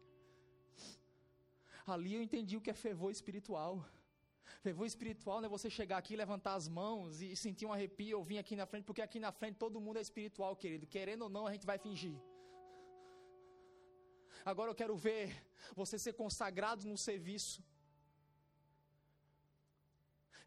[1.85, 3.85] Ali eu entendi o que é fervor espiritual.
[4.61, 8.23] Fervor espiritual não é você chegar aqui, levantar as mãos e sentir um arrepio ou
[8.23, 10.85] vir aqui na frente, porque aqui na frente todo mundo é espiritual, querido.
[10.87, 12.17] Querendo ou não, a gente vai fingir.
[14.51, 15.25] Agora eu quero ver
[15.75, 17.61] você ser consagrado no serviço.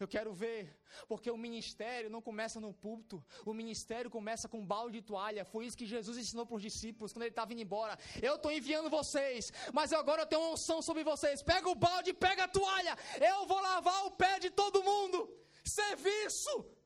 [0.02, 0.62] Eu quero ver,
[1.06, 5.44] porque o ministério não começa no púlpito, o ministério começa com um balde de toalha.
[5.44, 7.98] Foi isso que Jesus ensinou para os discípulos quando ele estava indo embora.
[8.22, 11.42] Eu estou enviando vocês, mas agora eu tenho uma unção sobre vocês.
[11.42, 12.96] Pega o balde, pega a toalha.
[13.32, 15.18] Eu vou lavar o pé de todo mundo.
[15.62, 16.79] Serviço.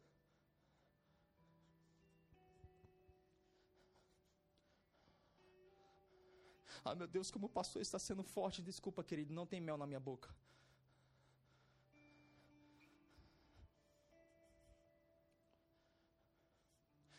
[6.85, 8.61] Ah, meu Deus, como o pastor está sendo forte.
[8.61, 10.28] Desculpa, querido, não tem mel na minha boca.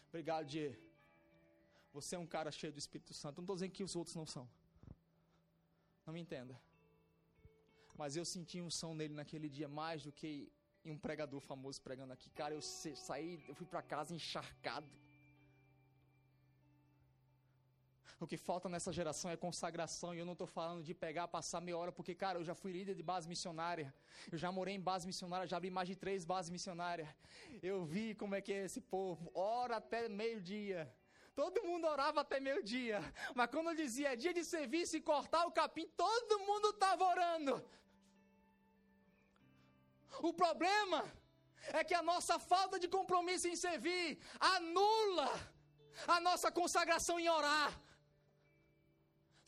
[0.09, 0.77] Obrigado, Diê.
[1.93, 3.37] Você é um cara cheio do Espírito Santo.
[3.37, 4.47] Não estou dizendo que os outros não são.
[6.05, 6.55] Não me entenda.
[7.97, 10.51] Mas eu senti um som nele naquele dia mais do que
[10.85, 12.29] um pregador famoso pregando aqui.
[12.29, 14.87] Cara, eu saí, eu fui para casa encharcado.
[18.19, 20.15] O que falta nessa geração é consagração.
[20.15, 22.71] E eu não estou falando de pegar, passar meia hora, porque, cara, eu já fui
[22.71, 23.93] líder de base missionária.
[24.31, 27.09] Eu já morei em base missionária, já abri mais de três bases missionárias.
[27.61, 29.29] Eu vi como é que é esse povo.
[29.33, 30.81] Ora até meio-dia.
[31.35, 32.99] Todo mundo orava até meio-dia.
[33.35, 37.03] Mas quando eu dizia é dia de serviço e cortar o capim, todo mundo estava
[37.03, 37.53] orando.
[40.21, 41.03] O problema
[41.73, 45.29] é que a nossa falta de compromisso em servir anula
[46.07, 47.84] a nossa consagração em orar.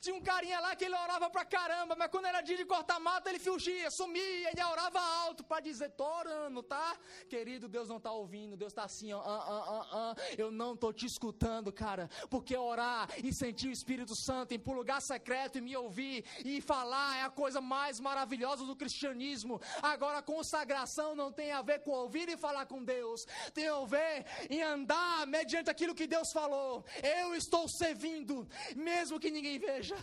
[0.08, 2.98] Tinha um carinha lá que ele orava pra caramba, mas quando era dia de cortar
[2.98, 6.96] mata, ele fugia, sumia, ele orava alto para dizer: tô orando, tá?
[7.28, 10.94] Querido, Deus não tá ouvindo, Deus tá assim, ó, ah, ah, ah, eu não tô
[10.94, 15.76] te escutando, cara, porque orar e sentir o Espírito Santo, pro lugar secreto e me
[15.76, 19.60] ouvir e falar é a coisa mais maravilhosa do cristianismo.
[19.82, 24.26] Agora, consagração não tem a ver com ouvir e falar com Deus, tem a ver
[24.50, 26.86] em andar mediante aquilo que Deus falou.
[27.04, 29.97] Eu estou servindo, mesmo que ninguém veja.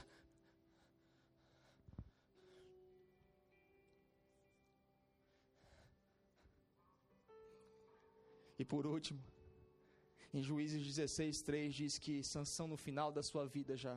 [8.59, 9.21] E por último,
[10.33, 13.97] em Juízes 16, 3 diz que Sansão no final da sua vida já.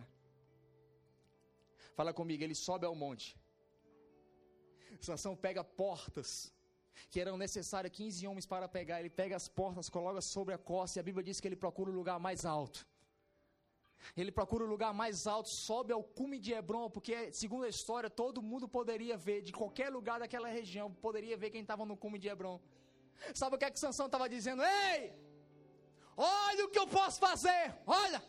[1.95, 3.27] Fala comigo, ele sobe ao monte.
[4.99, 6.53] Sansão pega portas
[7.11, 8.99] que eram necessárias 15 homens para pegar.
[8.99, 11.89] Ele pega as portas, coloca sobre a costa e a Bíblia diz que ele procura
[11.91, 12.87] o lugar mais alto.
[14.15, 18.09] Ele procura o lugar mais alto, sobe ao cume de Hebron, porque, segundo a história,
[18.09, 22.19] todo mundo poderia ver, de qualquer lugar daquela região, poderia ver quem estava no cume
[22.19, 22.59] de Hebron.
[23.33, 24.61] Sabe o que é que Sansão estava dizendo?
[24.63, 25.13] Ei!
[26.15, 27.75] Olha o que eu posso fazer!
[27.85, 28.23] Olha!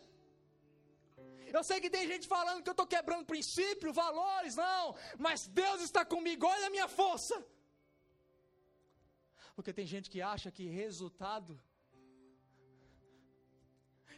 [1.57, 5.81] Eu sei que tem gente falando que eu estou quebrando princípios, valores, não, mas Deus
[5.81, 7.35] está comigo, olha a minha força.
[9.55, 11.59] Porque tem gente que acha que resultado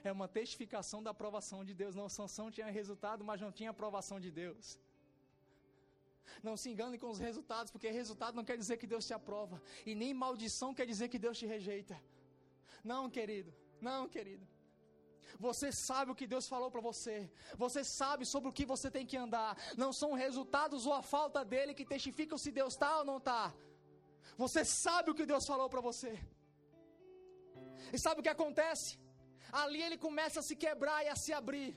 [0.07, 1.95] é uma testificação da aprovação de Deus.
[1.95, 4.79] Não, Sansão tinha resultado, mas não tinha aprovação de Deus.
[6.41, 9.61] Não se engane com os resultados, porque resultado não quer dizer que Deus te aprova,
[9.85, 12.01] e nem maldição quer dizer que Deus te rejeita.
[12.83, 14.47] Não, querido, não, querido.
[15.39, 17.31] Você sabe o que Deus falou para você.
[17.57, 19.57] Você sabe sobre o que você tem que andar.
[19.77, 23.53] Não são resultados ou a falta dele que testificam se Deus está ou não está.
[24.37, 26.19] Você sabe o que Deus falou para você.
[27.93, 28.99] E sabe o que acontece?
[29.51, 31.69] Ali ele começa a se quebrar e a se abrir.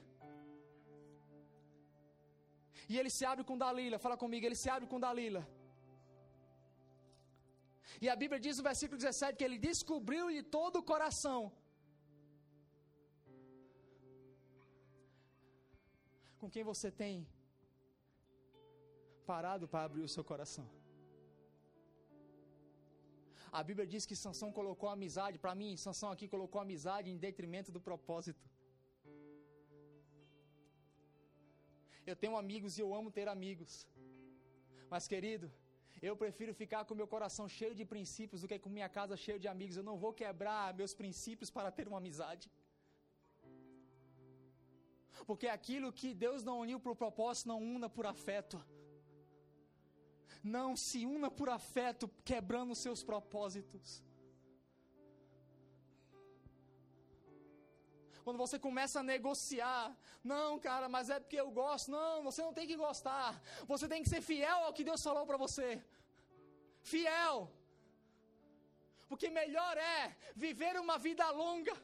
[2.88, 3.98] E ele se abre com Dalila.
[3.98, 5.42] Fala comigo, ele se abre com Dalila.
[8.05, 11.40] E a Bíblia diz no versículo 17 que ele descobriu-lhe todo o coração.
[16.38, 17.26] Com quem você tem
[19.26, 20.66] parado para abrir o seu coração?
[23.59, 27.70] A Bíblia diz que Sansão colocou amizade, para mim, Sansão aqui colocou amizade em detrimento
[27.74, 28.44] do propósito.
[32.10, 33.72] Eu tenho amigos e eu amo ter amigos.
[34.93, 35.47] Mas, querido,
[36.09, 39.39] eu prefiro ficar com meu coração cheio de princípios do que com minha casa cheia
[39.44, 39.76] de amigos.
[39.76, 42.51] Eu não vou quebrar meus princípios para ter uma amizade.
[45.28, 48.59] Porque aquilo que Deus não uniu por propósito, não una por afeto.
[50.44, 54.02] Não se una por afeto, quebrando seus propósitos.
[58.22, 61.90] Quando você começa a negociar, não, cara, mas é porque eu gosto.
[61.90, 63.42] Não, você não tem que gostar.
[63.66, 65.82] Você tem que ser fiel ao que Deus falou para você.
[66.82, 67.50] Fiel.
[69.08, 71.74] Porque melhor é viver uma vida longa,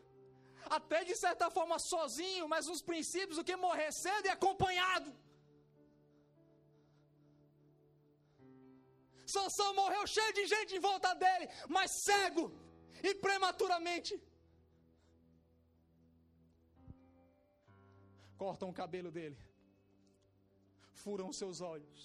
[0.78, 5.10] até de certa forma sozinho, mas nos princípios, do que morrer cedo e acompanhado.
[9.34, 11.46] Sansão morreu cheio de gente em volta dele,
[11.76, 12.44] mas cego
[13.08, 14.12] e prematuramente.
[18.42, 19.38] Cortam o cabelo dele,
[21.02, 22.00] furam os seus olhos.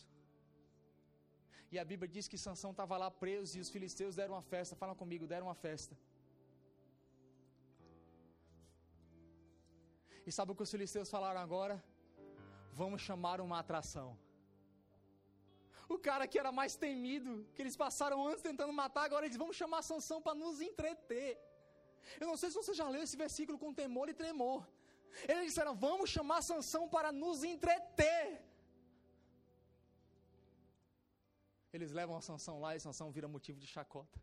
[1.73, 4.75] E a Bíblia diz que Sansão estava lá preso e os filisteus deram uma festa.
[4.81, 5.93] Fala comigo, deram uma festa.
[10.27, 11.75] E sabe o que os filisteus falaram agora?
[12.81, 14.09] Vamos chamar uma atração.
[15.87, 19.51] O cara que era mais temido, que eles passaram antes tentando matar, agora eles vão
[19.53, 21.31] chamar Sansão para nos entreter.
[22.19, 24.67] Eu não sei se você já leu esse versículo com temor e tremor.
[25.27, 28.41] Eles disseram: Vamos chamar Sansão para nos entreter.
[31.75, 34.17] Eles levam a Sansão lá e Sansão vira motivo de chacota.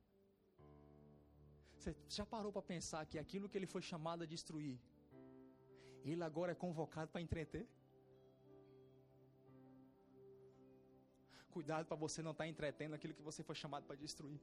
[1.77, 4.79] Você já parou para pensar que aquilo que ele foi chamado a destruir,
[6.05, 7.67] ele agora é convocado para entreter?
[11.53, 14.41] Cuidado para você não estar tá entretendo aquilo que você foi chamado para destruir.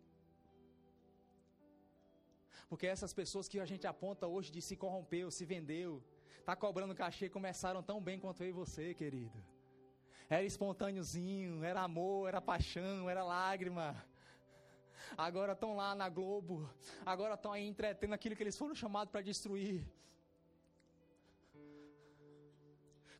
[2.69, 6.03] Porque essas pessoas que a gente aponta hoje de se corrompeu, se vendeu,
[6.45, 9.43] tá cobrando cachê, começaram tão bem quanto eu e você, querido.
[10.29, 13.87] Era espontâneozinho, era amor, era paixão, era lágrima.
[15.17, 16.69] Agora estão lá na Globo,
[17.03, 19.83] agora estão aí entretendo aquilo que eles foram chamados para destruir.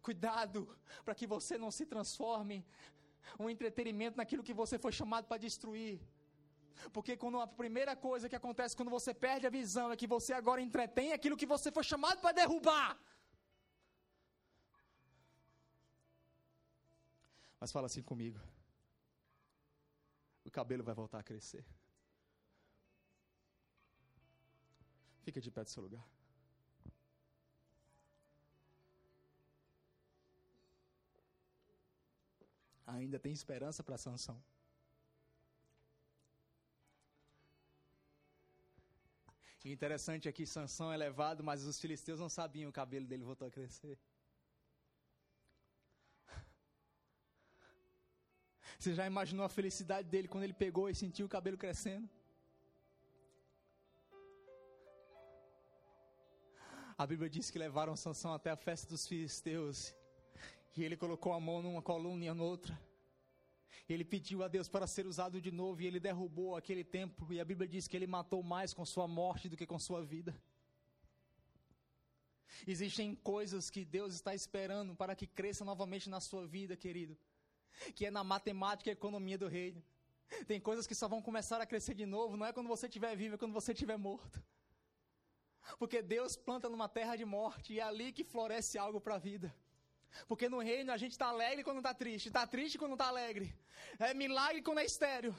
[0.02, 2.64] Cuidado para que você não se transforme
[3.38, 6.00] um entretenimento naquilo que você foi chamado para destruir.
[6.94, 10.34] Porque quando a primeira coisa que acontece quando você perde a visão é que você
[10.34, 12.98] agora entretém aquilo que você foi chamado para derrubar.
[17.60, 18.40] Mas fala assim comigo.
[20.46, 21.66] O cabelo vai voltar a crescer.
[25.26, 26.08] Fica de pé do seu lugar.
[33.00, 34.42] Ainda tem esperança para Sansão.
[39.72, 43.48] interessante é que Sansão é levado, mas os filisteus não sabiam o cabelo dele voltou
[43.48, 43.98] a crescer.
[48.80, 52.10] Você já imaginou a felicidade dele quando ele pegou e sentiu o cabelo crescendo?
[56.98, 59.96] A Bíblia diz que levaram Sansão até a festa dos filisteus
[60.76, 62.78] e ele colocou a mão numa coluna e noutra.
[63.88, 67.32] Ele pediu a Deus para ser usado de novo e ele derrubou aquele templo.
[67.34, 70.04] E a Bíblia diz que ele matou mais com sua morte do que com sua
[70.04, 70.36] vida.
[72.68, 77.18] Existem coisas que Deus está esperando para que cresça novamente na sua vida, querido.
[77.96, 79.82] Que é na matemática e economia do reino.
[80.48, 83.16] Tem coisas que só vão começar a crescer de novo, não é quando você estiver
[83.16, 84.44] vivo, é quando você estiver morto.
[85.78, 89.20] Porque Deus planta numa terra de morte e é ali que floresce algo para a
[89.20, 89.54] vida.
[90.28, 93.56] Porque no reino a gente está alegre quando está triste, está triste quando está alegre.
[94.00, 95.36] É milagre quando é estéreo.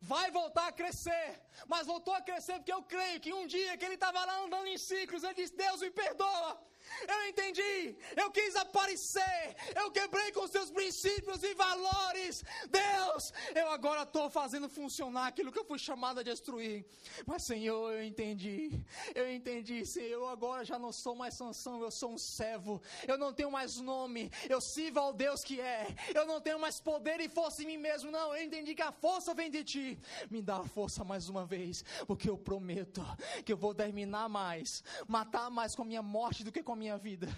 [0.00, 3.84] Vai voltar a crescer, mas voltou a crescer porque eu creio que um dia que
[3.84, 6.60] ele estava lá andando em ciclos, ele disse: Deus me perdoa.
[7.08, 7.96] Eu entendi.
[8.16, 9.56] Eu quis aparecer.
[9.74, 12.44] Eu quebrei com seus princípios e valores.
[12.68, 16.84] Deus, eu agora estou fazendo funcionar aquilo que eu fui chamado a destruir.
[17.26, 18.70] Mas, Senhor, eu entendi.
[19.14, 20.08] Eu entendi, Senhor.
[20.08, 21.82] Eu agora já não sou mais Sansão.
[21.82, 22.80] Eu sou um servo.
[23.06, 24.30] Eu não tenho mais nome.
[24.48, 25.86] Eu sirvo ao Deus que é.
[26.14, 28.10] Eu não tenho mais poder e força em mim mesmo.
[28.10, 29.98] Não, eu entendi que a força vem de ti.
[30.30, 31.84] Me dá a força mais uma vez.
[32.06, 33.02] Porque eu prometo
[33.44, 36.76] que eu vou terminar mais, matar mais com a minha morte do que com a
[36.76, 37.28] minha vida.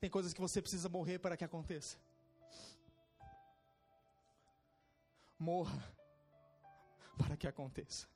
[0.00, 1.98] Tem coisas que você precisa morrer para que aconteça.
[5.38, 5.94] Morra
[7.18, 8.06] para que aconteça.